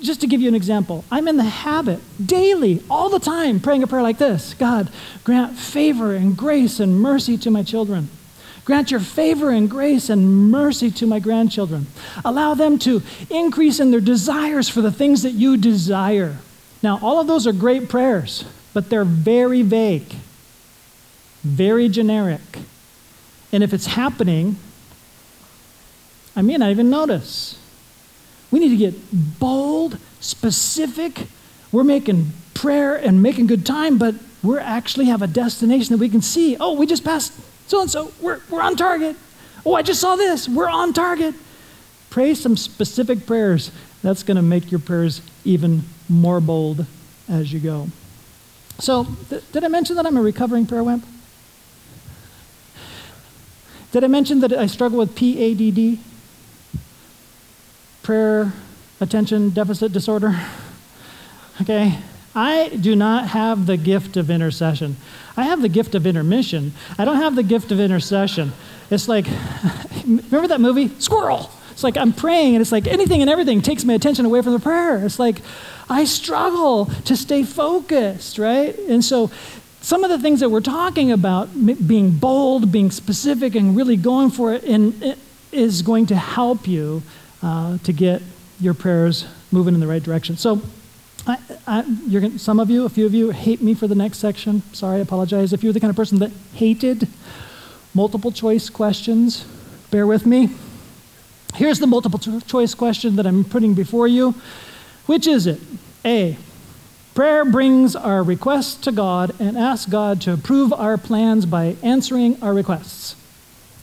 Just 0.00 0.20
to 0.22 0.26
give 0.26 0.40
you 0.40 0.48
an 0.48 0.54
example, 0.54 1.04
I'm 1.12 1.28
in 1.28 1.36
the 1.36 1.44
habit 1.44 2.00
daily, 2.24 2.82
all 2.90 3.08
the 3.08 3.20
time, 3.20 3.60
praying 3.60 3.84
a 3.84 3.86
prayer 3.86 4.02
like 4.02 4.18
this 4.18 4.54
God, 4.54 4.90
grant 5.22 5.56
favor 5.56 6.14
and 6.14 6.36
grace 6.36 6.80
and 6.80 7.00
mercy 7.00 7.38
to 7.38 7.50
my 7.50 7.62
children. 7.62 8.08
Grant 8.64 8.90
your 8.90 8.98
favor 8.98 9.50
and 9.50 9.70
grace 9.70 10.10
and 10.10 10.50
mercy 10.50 10.90
to 10.90 11.06
my 11.06 11.20
grandchildren. 11.20 11.86
Allow 12.24 12.54
them 12.54 12.80
to 12.80 13.00
increase 13.30 13.78
in 13.78 13.92
their 13.92 14.00
desires 14.00 14.68
for 14.68 14.80
the 14.80 14.90
things 14.90 15.22
that 15.22 15.30
you 15.30 15.56
desire. 15.56 16.38
Now, 16.82 16.98
all 17.00 17.20
of 17.20 17.28
those 17.28 17.46
are 17.46 17.52
great 17.52 17.88
prayers, 17.88 18.44
but 18.74 18.90
they're 18.90 19.04
very 19.04 19.62
vague, 19.62 20.12
very 21.44 21.88
generic. 21.88 22.40
And 23.52 23.62
if 23.62 23.72
it's 23.72 23.86
happening, 23.86 24.56
I 26.36 26.42
may 26.42 26.56
not 26.58 26.70
even 26.70 26.90
notice. 26.90 27.58
We 28.50 28.60
need 28.60 28.68
to 28.68 28.76
get 28.76 28.94
bold, 29.40 29.98
specific. 30.20 31.26
We're 31.72 31.82
making 31.82 32.32
prayer 32.54 32.94
and 32.94 33.22
making 33.22 33.46
good 33.46 33.64
time, 33.66 33.98
but 33.98 34.14
we 34.42 34.58
actually 34.58 35.06
have 35.06 35.22
a 35.22 35.26
destination 35.26 35.94
that 35.94 35.98
we 35.98 36.10
can 36.10 36.22
see. 36.22 36.56
Oh, 36.60 36.74
we 36.74 36.86
just 36.86 37.04
passed 37.04 37.32
so 37.66 37.80
and 37.80 37.90
so. 37.90 38.12
We're, 38.20 38.40
we're 38.50 38.62
on 38.62 38.76
target. 38.76 39.16
Oh, 39.64 39.74
I 39.74 39.82
just 39.82 40.00
saw 40.00 40.14
this. 40.14 40.48
We're 40.48 40.68
on 40.68 40.92
target. 40.92 41.34
Pray 42.10 42.34
some 42.34 42.56
specific 42.56 43.26
prayers. 43.26 43.72
That's 44.02 44.22
going 44.22 44.36
to 44.36 44.42
make 44.42 44.70
your 44.70 44.78
prayers 44.78 45.22
even 45.44 45.82
more 46.08 46.40
bold 46.40 46.86
as 47.28 47.52
you 47.52 47.58
go. 47.58 47.88
So, 48.78 49.06
th- 49.30 49.42
did 49.52 49.64
I 49.64 49.68
mention 49.68 49.96
that 49.96 50.06
I'm 50.06 50.16
a 50.16 50.22
recovering 50.22 50.66
prayer 50.66 50.84
wimp? 50.84 51.04
Did 53.90 54.04
I 54.04 54.06
mention 54.06 54.40
that 54.40 54.52
I 54.52 54.66
struggle 54.66 54.98
with 54.98 55.14
PADD? 55.16 55.98
Prayer 58.06 58.52
attention 59.00 59.50
deficit 59.50 59.90
disorder? 59.90 60.38
Okay, 61.60 61.98
I 62.36 62.68
do 62.68 62.94
not 62.94 63.30
have 63.30 63.66
the 63.66 63.76
gift 63.76 64.16
of 64.16 64.30
intercession. 64.30 64.96
I 65.36 65.42
have 65.42 65.60
the 65.60 65.68
gift 65.68 65.96
of 65.96 66.06
intermission. 66.06 66.72
I 66.98 67.04
don't 67.04 67.16
have 67.16 67.34
the 67.34 67.42
gift 67.42 67.72
of 67.72 67.80
intercession. 67.80 68.52
It's 68.92 69.08
like, 69.08 69.26
remember 70.06 70.46
that 70.46 70.60
movie? 70.60 70.88
Squirrel! 71.00 71.50
It's 71.72 71.82
like 71.82 71.96
I'm 71.96 72.12
praying, 72.12 72.54
and 72.54 72.62
it's 72.62 72.70
like 72.70 72.86
anything 72.86 73.22
and 73.22 73.28
everything 73.28 73.60
takes 73.60 73.84
my 73.84 73.94
attention 73.94 74.24
away 74.24 74.40
from 74.40 74.52
the 74.52 74.60
prayer. 74.60 75.04
It's 75.04 75.18
like 75.18 75.42
I 75.90 76.04
struggle 76.04 76.84
to 77.06 77.16
stay 77.16 77.42
focused, 77.42 78.38
right? 78.38 78.78
And 78.88 79.04
so, 79.04 79.32
some 79.80 80.04
of 80.04 80.10
the 80.10 80.20
things 80.20 80.38
that 80.38 80.50
we're 80.50 80.60
talking 80.60 81.10
about, 81.10 81.48
being 81.88 82.12
bold, 82.12 82.70
being 82.70 82.92
specific, 82.92 83.56
and 83.56 83.76
really 83.76 83.96
going 83.96 84.30
for 84.30 84.52
it, 84.52 84.62
it 84.64 85.18
is 85.50 85.82
going 85.82 86.06
to 86.06 86.14
help 86.14 86.68
you 86.68 87.02
uh, 87.42 87.78
to 87.78 87.92
get 87.92 88.22
your 88.60 88.74
prayers 88.74 89.26
moving 89.52 89.74
in 89.74 89.80
the 89.80 89.86
right 89.86 90.02
direction. 90.02 90.36
So, 90.36 90.62
I, 91.26 91.38
I, 91.66 91.82
gonna, 91.82 92.38
some 92.38 92.60
of 92.60 92.70
you, 92.70 92.84
a 92.84 92.88
few 92.88 93.04
of 93.04 93.12
you, 93.12 93.30
hate 93.30 93.60
me 93.60 93.74
for 93.74 93.88
the 93.88 93.94
next 93.94 94.18
section. 94.18 94.62
Sorry, 94.72 94.98
I 94.98 95.00
apologize. 95.00 95.52
If 95.52 95.64
you're 95.64 95.72
the 95.72 95.80
kind 95.80 95.90
of 95.90 95.96
person 95.96 96.20
that 96.20 96.30
hated 96.54 97.08
multiple 97.94 98.30
choice 98.30 98.70
questions, 98.70 99.44
bear 99.90 100.06
with 100.06 100.24
me. 100.24 100.50
Here's 101.54 101.78
the 101.78 101.86
multiple 101.86 102.18
choice 102.18 102.74
question 102.74 103.16
that 103.16 103.26
I'm 103.26 103.42
putting 103.42 103.74
before 103.74 104.06
you. 104.06 104.34
Which 105.06 105.26
is 105.26 105.46
it? 105.46 105.60
A. 106.04 106.36
Prayer 107.14 107.44
brings 107.44 107.96
our 107.96 108.22
requests 108.22 108.76
to 108.82 108.92
God 108.92 109.34
and 109.40 109.56
asks 109.56 109.90
God 109.90 110.20
to 110.22 110.34
approve 110.34 110.72
our 110.72 110.98
plans 110.98 111.46
by 111.46 111.76
answering 111.82 112.40
our 112.42 112.52
requests. 112.52 113.16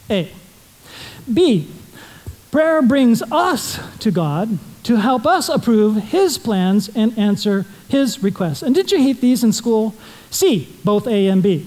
A. 0.08 0.30
B. 1.32 1.68
Prayer 2.54 2.82
brings 2.82 3.20
us 3.32 3.80
to 3.98 4.12
God 4.12 4.60
to 4.84 4.94
help 4.94 5.26
us 5.26 5.48
approve 5.48 5.96
His 5.96 6.38
plans 6.38 6.88
and 6.94 7.18
answer 7.18 7.66
His 7.88 8.22
requests. 8.22 8.62
And 8.62 8.72
did 8.72 8.92
you 8.92 8.98
hate 8.98 9.20
these 9.20 9.42
in 9.42 9.52
school? 9.52 9.92
C. 10.30 10.68
Both 10.84 11.08
A 11.08 11.26
and 11.26 11.42
B. 11.42 11.66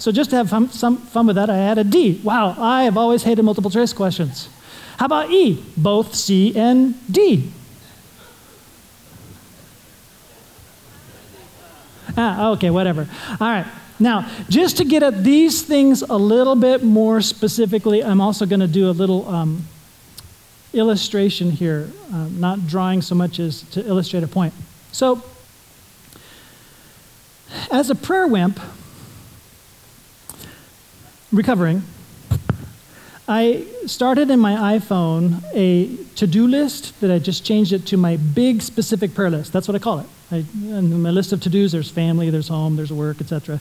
So 0.00 0.10
just 0.10 0.30
to 0.30 0.36
have 0.38 0.50
fun, 0.50 0.70
some 0.70 0.96
fun 0.96 1.28
with 1.28 1.36
that, 1.36 1.48
I 1.48 1.58
added 1.58 1.90
D. 1.90 2.20
Wow, 2.24 2.56
I 2.58 2.82
have 2.82 2.96
always 2.96 3.22
hated 3.22 3.44
multiple 3.44 3.70
choice 3.70 3.92
questions. 3.92 4.48
How 4.96 5.06
about 5.06 5.30
E? 5.30 5.64
Both 5.76 6.16
C 6.16 6.52
and 6.56 6.96
D. 7.08 7.52
Ah, 12.16 12.50
okay, 12.54 12.70
whatever. 12.70 13.08
All 13.40 13.46
right. 13.46 13.66
Now, 14.00 14.28
just 14.48 14.78
to 14.78 14.84
get 14.84 15.04
at 15.04 15.22
these 15.22 15.62
things 15.62 16.02
a 16.02 16.16
little 16.16 16.56
bit 16.56 16.82
more 16.82 17.20
specifically, 17.20 18.02
I'm 18.02 18.20
also 18.20 18.46
going 18.46 18.58
to 18.58 18.66
do 18.66 18.90
a 18.90 18.92
little 18.92 19.28
um, 19.28 19.64
illustration 20.72 21.50
here, 21.50 21.90
uh, 22.12 22.28
not 22.32 22.66
drawing 22.66 23.02
so 23.02 23.14
much 23.14 23.38
as 23.38 23.62
to 23.70 23.86
illustrate 23.86 24.22
a 24.22 24.28
point. 24.28 24.52
So, 24.92 25.22
as 27.70 27.90
a 27.90 27.94
prayer 27.94 28.26
wimp, 28.26 28.58
recovering, 31.32 31.82
I 33.28 33.66
started 33.86 34.30
in 34.30 34.38
my 34.38 34.78
iPhone 34.78 35.42
a 35.52 35.96
to 36.14 36.26
do 36.26 36.46
list 36.46 37.00
that 37.00 37.10
I 37.10 37.18
just 37.18 37.44
changed 37.44 37.72
it 37.72 37.84
to 37.86 37.96
my 37.96 38.16
big 38.16 38.62
specific 38.62 39.14
prayer 39.14 39.30
list. 39.30 39.52
That's 39.52 39.66
what 39.66 39.74
I 39.74 39.80
call 39.80 39.98
it. 40.00 40.06
I, 40.30 40.44
in 40.54 41.02
my 41.02 41.10
list 41.10 41.32
of 41.32 41.40
to 41.42 41.50
dos, 41.50 41.72
there's 41.72 41.90
family, 41.90 42.30
there's 42.30 42.48
home, 42.48 42.76
there's 42.76 42.92
work, 42.92 43.20
etc., 43.20 43.60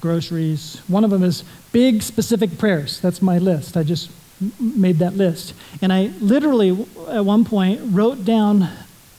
groceries. 0.00 0.80
One 0.88 1.04
of 1.04 1.10
them 1.10 1.22
is 1.22 1.44
big 1.72 2.02
specific 2.02 2.58
prayers. 2.58 3.00
That's 3.00 3.20
my 3.20 3.38
list. 3.38 3.76
I 3.76 3.82
just 3.82 4.10
made 4.60 4.98
that 4.98 5.16
list. 5.16 5.54
And 5.80 5.92
I 5.92 6.10
literally, 6.20 6.70
at 7.08 7.24
one 7.24 7.44
point, 7.44 7.80
wrote 7.84 8.24
down 8.24 8.68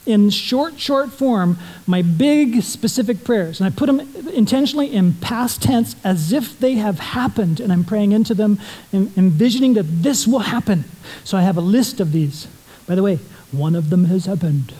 in 0.06 0.30
short, 0.30 0.78
short 0.78 1.10
form 1.10 1.58
my 1.86 2.00
big 2.00 2.62
specific 2.62 3.24
prayers. 3.24 3.60
And 3.60 3.66
I 3.66 3.76
put 3.76 3.86
them 3.86 4.00
intentionally 4.32 4.92
in 4.92 5.14
past 5.14 5.62
tense 5.62 5.96
as 6.04 6.32
if 6.32 6.58
they 6.58 6.74
have 6.74 7.00
happened. 7.00 7.58
And 7.60 7.72
I'm 7.72 7.84
praying 7.84 8.12
into 8.12 8.34
them 8.34 8.60
and 8.92 9.16
envisioning 9.18 9.74
that 9.74 9.82
this 10.02 10.26
will 10.26 10.40
happen. 10.40 10.84
So 11.24 11.36
I 11.36 11.42
have 11.42 11.56
a 11.56 11.62
list 11.62 12.00
of 12.00 12.12
these. 12.12 12.46
By 12.86 12.94
the 12.94 13.02
way, 13.02 13.16
one 13.50 13.74
of 13.74 13.90
them 13.90 14.04
has 14.04 14.26
happened. 14.26 14.72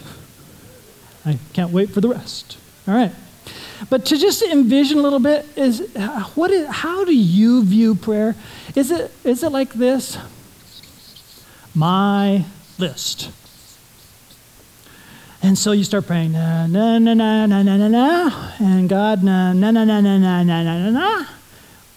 I 1.24 1.38
can't 1.52 1.72
wait 1.72 1.90
for 1.90 2.00
the 2.00 2.08
rest. 2.08 2.56
All 2.86 2.94
right. 2.94 3.12
But 3.90 4.06
to 4.06 4.16
just 4.16 4.42
envision 4.42 4.98
a 4.98 5.02
little 5.02 5.20
bit 5.20 5.46
is 5.56 5.80
what 6.34 6.50
is 6.50 6.66
how 6.68 7.04
do 7.04 7.14
you 7.14 7.62
view 7.64 7.94
prayer? 7.94 8.34
Is 8.74 8.90
it 8.90 9.12
is 9.24 9.42
it 9.42 9.52
like 9.52 9.72
this? 9.74 10.18
My 11.74 12.44
list. 12.78 13.30
And 15.42 15.56
so 15.56 15.72
you 15.72 15.84
start 15.84 16.06
praying, 16.06 16.32
na 16.32 16.66
na 16.66 16.98
na 16.98 17.14
na 17.14 17.46
na 17.46 17.62
na 17.62 17.76
na 17.76 17.88
na, 17.88 18.50
and 18.58 18.88
God, 18.88 19.22
na 19.22 19.52
na 19.52 19.70
na 19.70 19.84
na 19.84 20.00
na 20.00 20.18
na 20.18 20.42
na 20.42 20.62
na 20.62 20.90
na. 20.90 21.26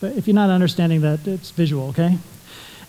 But 0.02 0.18
if 0.18 0.28
you're 0.28 0.36
not 0.36 0.50
understanding 0.50 1.02
that, 1.02 1.26
it's 1.26 1.52
visual, 1.52 1.88
okay? 1.90 2.20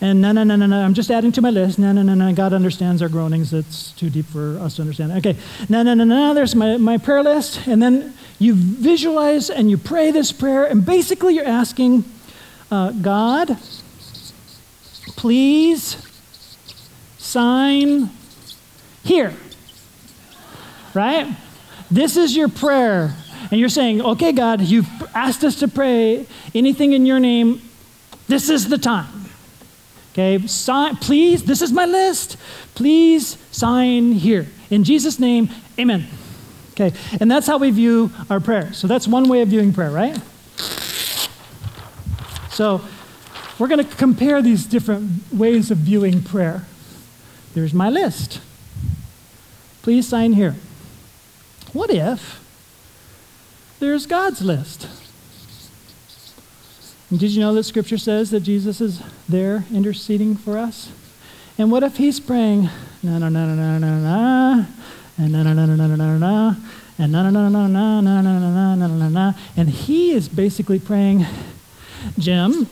And 0.01 0.21
na 0.23 0.33
na 0.33 0.45
na 0.45 0.57
na 0.57 0.67
na. 0.67 0.85
I'm 0.85 0.95
just 0.95 1.11
adding 1.11 1.31
to 1.33 1.43
my 1.43 1.51
list. 1.51 1.79
Na 1.79 1.93
na 1.93 2.03
na 2.03 2.15
na. 2.15 2.33
God 2.33 2.53
understands 2.53 3.03
our 3.03 3.09
groanings. 3.09 3.53
It's 3.53 3.93
too 3.93 4.09
deep 4.09 4.27
for 4.27 4.59
us 4.59 4.77
to 4.77 4.83
understand. 4.83 5.13
Okay. 5.13 5.37
Na 5.69 5.83
na 5.83 5.93
na 5.95 6.05
na. 6.05 6.33
There's 6.33 6.55
my, 6.55 6.79
my 6.79 6.97
prayer 6.97 7.23
list. 7.23 7.67
And 7.67 7.83
then 7.83 8.15
you 8.41 8.55
visualize 8.55 9.51
and 9.51 9.71
you 9.71 9.79
pray 9.79 10.11
this 10.11 10.33
prayer. 10.33 10.65
And 10.65 10.85
basically, 10.85 11.37
you're 11.37 11.47
asking 11.47 12.05
uh, 12.73 12.91
God, 12.91 13.57
please 15.17 15.97
sign 17.19 18.11
here 19.05 19.33
right? 20.95 21.37
This 21.91 22.17
is 22.17 22.37
your 22.37 22.49
prayer. 22.49 23.15
And 23.51 23.59
you're 23.59 23.69
saying, 23.69 24.01
okay, 24.01 24.33
God, 24.33 24.61
you've 24.61 24.89
asked 25.15 25.43
us 25.45 25.57
to 25.61 25.69
pray 25.69 26.27
anything 26.55 26.93
in 26.93 27.07
your 27.07 27.19
name. 27.19 27.63
This 28.29 28.49
is 28.49 28.69
the 28.69 28.79
time. 28.79 29.09
Okay, 30.13 30.45
sign, 30.47 30.97
please, 30.97 31.45
this 31.45 31.63
is 31.63 31.73
my 31.73 31.87
list. 31.87 32.37
Please 32.75 33.39
sign 33.51 34.13
here. 34.13 34.47
In 34.69 34.85
Jesus' 34.85 35.19
name, 35.19 35.49
amen. 35.79 36.07
Okay, 36.81 36.97
and 37.21 37.31
that's 37.31 37.47
how 37.47 37.59
we 37.59 37.71
view 37.71 38.11
our 38.31 38.41
prayer. 38.41 38.73
So 38.73 38.87
that's 38.87 39.07
one 39.07 39.29
way 39.29 39.43
of 39.43 39.49
viewing 39.49 39.75
prayer, 39.75 39.91
right? 39.91 40.19
So 42.53 42.81
we're 43.59 43.69
going 43.69 43.85
to 43.85 43.97
compare 43.97 44.41
these 44.41 44.65
different 44.65 45.31
ways 45.31 45.71
of 45.71 45.77
viewing 45.79 46.23
prayer. 46.23 46.65
There's 47.53 47.75
my 47.75 47.91
list. 47.91 48.41
Please 49.83 50.09
sign 50.09 50.33
here. 50.33 50.57
What 51.75 51.91
if 51.91 52.41
there's 53.79 54.07
God's 54.07 54.41
list? 54.41 54.89
And 57.11 57.21
did 57.21 57.33
you 57.33 57.41
know 57.41 57.53
that 57.55 57.65
Scripture 57.65 57.99
says 57.99 58.31
that 58.31 58.41
Jesus 58.41 58.81
is 58.81 59.03
there 59.29 59.65
interceding 59.71 60.35
for 60.35 60.57
us? 60.57 60.91
And 61.59 61.71
what 61.71 61.83
if 61.83 61.99
He's 61.99 62.21
praying, 62.21 62.71
na 63.03 63.19
na 63.19 63.29
na 63.29 63.55
na 63.55 63.55
na 63.55 63.79
na 63.79 63.99
na, 63.99 64.65
and 65.19 65.33
na 65.33 65.43
na 65.43 65.53
na 65.53 65.67
na 65.67 65.77
na 65.77 65.97
na 65.97 66.19
na 66.19 66.55
and 66.99 67.13
na 67.13 67.23
na 67.23 67.31
na 67.31 67.49
na 67.49 67.67
na 67.69 68.01
na 68.01 68.21
na 68.21 68.39
na 68.39 68.75
na 68.75 68.87
na 68.87 69.09
na, 69.09 69.33
and 69.57 69.69
He 69.69 70.13
is 70.13 70.29
basically 70.29 70.79
praying, 70.79 71.27
Jim, 72.19 72.69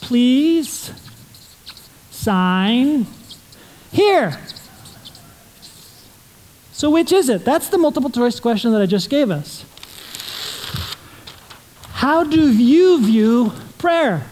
please 0.00 0.92
sign 2.10 3.06
here. 3.92 4.38
So, 6.72 6.90
which 6.90 7.12
is 7.12 7.28
it? 7.28 7.44
That's 7.44 7.68
the 7.68 7.78
multiple 7.78 8.10
choice 8.10 8.38
question 8.40 8.72
that 8.72 8.82
I 8.82 8.86
just 8.86 9.08
gave 9.08 9.30
us. 9.30 9.64
How 11.92 12.24
do 12.24 12.52
you 12.52 13.02
view 13.04 13.52
prayer? 13.78 14.26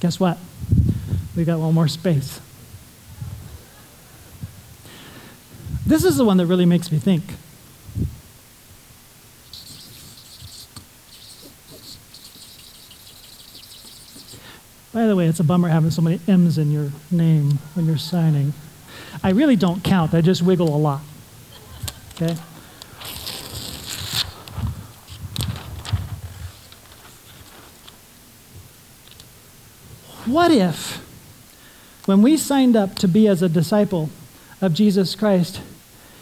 Guess 0.00 0.18
what? 0.18 0.38
We 1.36 1.44
got 1.44 1.58
one 1.58 1.74
more 1.74 1.88
space. 1.88 2.40
This 5.86 6.04
is 6.04 6.16
the 6.16 6.24
one 6.24 6.36
that 6.38 6.46
really 6.46 6.64
makes 6.64 6.90
me 6.90 6.98
think. 6.98 7.24
By 14.92 15.06
the 15.08 15.16
way, 15.16 15.26
it's 15.26 15.40
a 15.40 15.44
bummer 15.44 15.68
having 15.68 15.90
so 15.90 16.00
many 16.02 16.20
M's 16.28 16.56
in 16.56 16.70
your 16.70 16.92
name 17.10 17.58
when 17.74 17.84
you're 17.84 17.98
signing. 17.98 18.54
I 19.24 19.30
really 19.30 19.56
don't 19.56 19.82
count, 19.82 20.14
I 20.14 20.20
just 20.20 20.40
wiggle 20.40 20.68
a 20.68 20.78
lot. 20.78 21.00
Okay? 22.14 22.36
What 30.26 30.52
if, 30.52 31.04
when 32.06 32.22
we 32.22 32.36
signed 32.36 32.76
up 32.76 32.94
to 32.96 33.08
be 33.08 33.26
as 33.28 33.42
a 33.42 33.48
disciple 33.48 34.10
of 34.60 34.74
Jesus 34.74 35.14
Christ, 35.14 35.60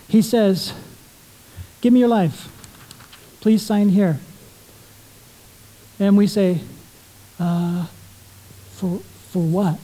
he 0.09 0.23
says, 0.23 0.73
Give 1.81 1.93
me 1.93 2.01
your 2.01 2.09
life. 2.09 2.49
Please 3.41 3.63
sign 3.63 3.89
here. 3.89 4.21
And 5.99 6.17
we 6.17 6.27
say, 6.27 6.61
uh, 7.41 7.87
for, 8.71 9.01
for 9.31 9.43
what? 9.43 9.79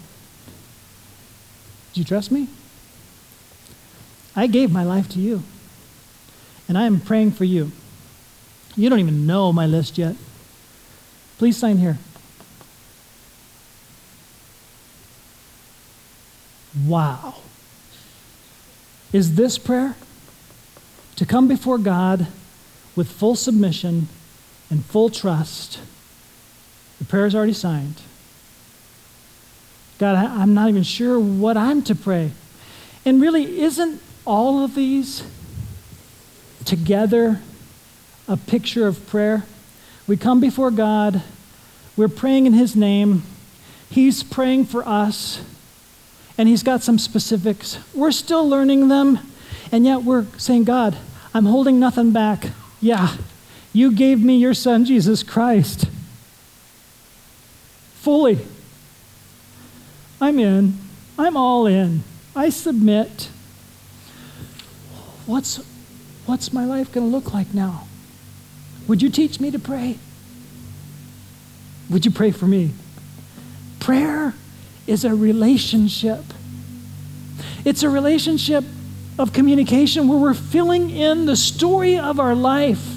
Do 1.92 2.01
you 2.01 2.05
trust 2.05 2.30
me? 2.30 2.49
I 4.36 4.46
gave 4.46 4.70
my 4.70 4.84
life 4.84 5.09
to 5.11 5.18
you. 5.18 5.42
And 6.68 6.78
I 6.78 6.86
am 6.86 7.01
praying 7.01 7.32
for 7.32 7.44
you. 7.44 7.72
You 8.76 8.88
don't 8.88 9.01
even 9.01 9.26
know 9.26 9.53
my 9.53 9.66
list 9.66 9.99
yet. 9.99 10.14
Please 11.38 11.57
sign 11.57 11.78
here. 11.78 11.99
Wow. 16.87 17.37
Is 19.12 19.35
this 19.37 19.59
prayer? 19.59 19.97
To 21.16 21.26
come 21.26 21.49
before 21.49 21.79
God 21.79 22.26
with 22.95 23.11
full 23.11 23.35
submission 23.35 24.09
and 24.70 24.85
full 24.85 25.09
trust. 25.09 25.81
The 26.99 27.05
prayer 27.05 27.26
is 27.26 27.35
already 27.35 27.53
signed. 27.53 28.03
God, 29.99 30.14
I, 30.14 30.43
am 30.43 30.55
not 30.55 30.68
even 30.68 30.85
sure 30.85 31.18
what 31.18 31.57
I'm 31.57 31.83
to 31.83 31.95
pray. 31.95 32.31
And 33.05 33.20
really, 33.20 33.61
isn't 33.61 34.01
all 34.24 34.62
of 34.62 34.74
these 34.74 35.24
together 36.64 37.41
a 38.29 38.37
picture 38.37 38.87
of 38.87 39.07
prayer? 39.09 39.45
We 40.07 40.16
come 40.16 40.41
before 40.41 40.70
God, 40.70 41.22
we're 41.97 42.09
praying 42.09 42.47
in 42.47 42.53
His 42.53 42.76
name, 42.76 43.22
He's 43.91 44.22
praying 44.22 44.66
for 44.66 44.87
us, 44.87 45.43
and 46.39 46.49
He's 46.49 46.62
got 46.62 46.82
some 46.82 46.99
specifics. 46.99 47.78
We're 47.95 48.12
still 48.12 48.49
learning 48.49 48.89
them, 48.89 49.18
and 49.70 49.84
yet 49.84 50.03
we're 50.03 50.24
saying, 50.39 50.64
God, 50.64 50.97
I'm 51.34 51.45
holding 51.45 51.78
nothing 51.78 52.12
back. 52.12 52.47
Yeah, 52.80 53.16
you 53.72 53.93
gave 53.93 54.24
me 54.24 54.36
your 54.36 54.55
Son, 54.55 54.84
Jesus 54.84 55.22
Christ, 55.22 55.86
fully. 57.95 58.39
I'm 60.20 60.39
in. 60.39 60.78
I'm 61.18 61.36
all 61.36 61.66
in. 61.66 62.03
I 62.34 62.51
submit. 62.51 63.28
What's, 65.26 65.57
what's 66.26 66.53
my 66.53 66.64
life 66.64 66.93
going 66.93 67.07
to 67.07 67.11
look 67.11 67.34
like 67.34 67.53
now? 67.53 67.86
Would 68.86 69.03
you 69.03 69.11
teach 69.11 69.41
me 69.41 69.51
to 69.51 69.59
pray? 69.59 69.99
Would 71.91 72.05
you 72.05 72.11
pray 72.11 72.30
for 72.30 72.47
me? 72.47 72.72
Prayer 73.80 74.34
is 74.89 75.05
a 75.05 75.14
relationship. 75.14 76.24
It's 77.64 77.82
a 77.82 77.91
relationship 77.91 78.64
of 79.18 79.32
communication 79.32 80.09
where 80.09 80.18
we're 80.18 80.34
filling 80.34 80.91
in 80.91 81.26
the 81.26 81.36
story 81.36 81.99
of 81.99 82.18
our 82.18 82.34
life. 82.34 82.97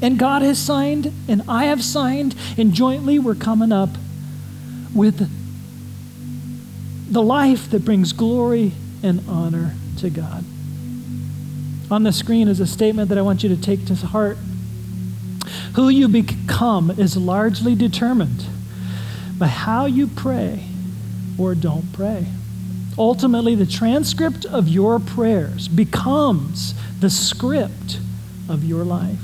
And 0.00 0.18
God 0.18 0.42
has 0.42 0.58
signed, 0.58 1.12
and 1.26 1.42
I 1.48 1.64
have 1.64 1.82
signed, 1.82 2.36
and 2.56 2.72
jointly 2.72 3.18
we're 3.18 3.34
coming 3.34 3.72
up 3.72 3.90
with 4.94 5.28
the 7.10 7.22
life 7.22 7.70
that 7.70 7.84
brings 7.84 8.12
glory 8.12 8.72
and 9.02 9.22
honor 9.28 9.74
to 9.98 10.10
God. 10.10 10.44
On 11.90 12.02
the 12.02 12.12
screen 12.12 12.48
is 12.48 12.60
a 12.60 12.66
statement 12.66 13.08
that 13.08 13.18
I 13.18 13.22
want 13.22 13.42
you 13.42 13.48
to 13.48 13.60
take 13.60 13.86
to 13.86 13.94
heart. 13.94 14.36
Who 15.74 15.88
you 15.88 16.06
become 16.06 16.90
is 16.90 17.16
largely 17.16 17.74
determined 17.74 18.44
by 19.38 19.46
how 19.46 19.86
you 19.86 20.06
pray 20.06 20.67
or 21.38 21.54
don't 21.54 21.92
pray. 21.92 22.26
Ultimately, 22.98 23.54
the 23.54 23.66
transcript 23.66 24.44
of 24.44 24.68
your 24.68 24.98
prayers 24.98 25.68
becomes 25.68 26.74
the 27.00 27.10
script 27.10 28.00
of 28.48 28.64
your 28.64 28.84
life. 28.84 29.18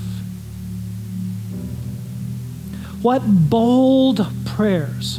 What 3.03 3.23
bold 3.27 4.27
prayers 4.47 5.19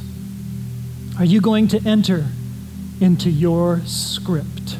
are 1.19 1.25
you 1.25 1.41
going 1.41 1.67
to 1.69 1.81
enter 1.85 2.25
into 2.99 3.29
your 3.29 3.81
script. 3.85 4.77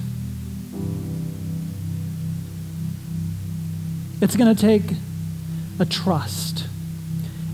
It's 4.21 4.35
going 4.35 4.55
to 4.55 4.59
take 4.59 4.97
a 5.79 5.85
trust 5.85 6.65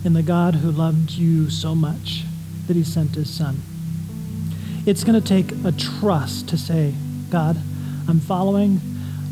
in 0.06 0.14
the 0.14 0.24
God 0.24 0.56
who 0.56 0.72
loved 0.72 1.12
you 1.12 1.50
so 1.50 1.74
much 1.74 2.24
that 2.68 2.76
he 2.76 2.84
sent 2.84 3.16
his 3.16 3.30
son. 3.30 3.62
It's 4.86 5.04
going 5.04 5.22
to 5.22 5.28
take 5.28 5.52
a 5.64 5.72
trust 5.72 6.50
to 6.50 6.58
say, 6.58 6.94
God, 7.30 7.56
I'm 8.08 8.20
following 8.20 8.82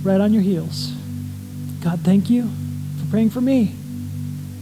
right 0.03 0.21
on 0.21 0.31
your 0.31 0.43
heels. 0.43 0.93
God, 1.81 2.01
thank 2.01 2.29
you 2.29 2.43
for 2.99 3.09
praying 3.09 3.31
for 3.31 3.41
me. 3.41 3.73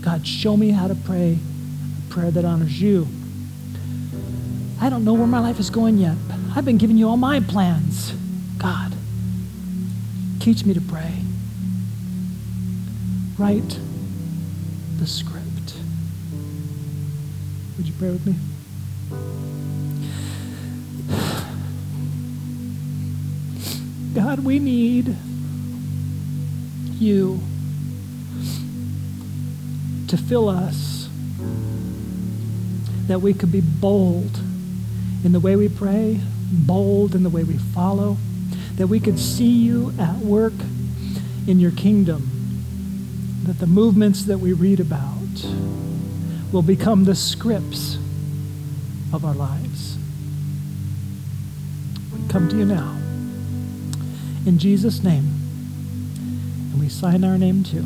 God, 0.01 0.25
show 0.25 0.55
me 0.55 0.71
how 0.71 0.87
to 0.87 0.95
pray 0.95 1.37
a 1.37 2.13
prayer 2.13 2.31
that 2.31 2.45
honors 2.45 2.81
you. 2.81 3.05
I 4.79 4.89
don't 4.89 5.03
know 5.03 5.13
where 5.13 5.27
my 5.27 5.39
life 5.39 5.59
is 5.59 5.69
going 5.69 5.97
yet, 5.97 6.15
I've 6.55 6.65
been 6.65 6.77
giving 6.77 6.97
you 6.97 7.09
all 7.09 7.17
my 7.17 7.41
plans. 7.41 8.13
God, 8.57 8.93
teach 10.39 10.63
me 10.65 10.73
to 10.73 10.81
pray. 10.81 11.13
Write 13.37 13.79
the 14.99 15.05
script. 15.05 15.75
Would 17.77 17.87
you 17.87 17.93
pray 17.99 18.09
with 18.09 18.25
me? 18.25 18.35
God, 24.17 24.39
we 24.39 24.57
need 24.57 25.15
you 26.93 27.39
to 30.07 30.17
fill 30.17 30.49
us 30.49 31.07
that 33.05 33.21
we 33.21 33.35
could 33.35 33.51
be 33.51 33.61
bold 33.61 34.39
in 35.23 35.33
the 35.33 35.39
way 35.39 35.55
we 35.55 35.69
pray, 35.69 36.19
bold 36.51 37.13
in 37.13 37.21
the 37.21 37.29
way 37.29 37.43
we 37.43 37.59
follow, 37.59 38.17
that 38.77 38.87
we 38.87 38.99
could 38.99 39.19
see 39.19 39.51
you 39.51 39.93
at 39.99 40.15
work 40.15 40.53
in 41.45 41.59
your 41.59 41.69
kingdom, 41.69 42.27
that 43.43 43.59
the 43.59 43.67
movements 43.67 44.23
that 44.23 44.39
we 44.39 44.51
read 44.51 44.79
about 44.79 45.45
will 46.51 46.63
become 46.63 47.03
the 47.03 47.13
scripts 47.13 47.99
of 49.13 49.23
our 49.23 49.35
lives. 49.35 49.95
We 52.11 52.27
come 52.29 52.49
to 52.49 52.57
you 52.57 52.65
now. 52.65 53.06
In 54.47 54.57
Jesus' 54.57 55.03
name. 55.03 55.25
And 56.71 56.79
we 56.79 56.87
sign 56.87 57.25
our 57.25 57.37
name 57.37 57.65
too. 57.65 57.85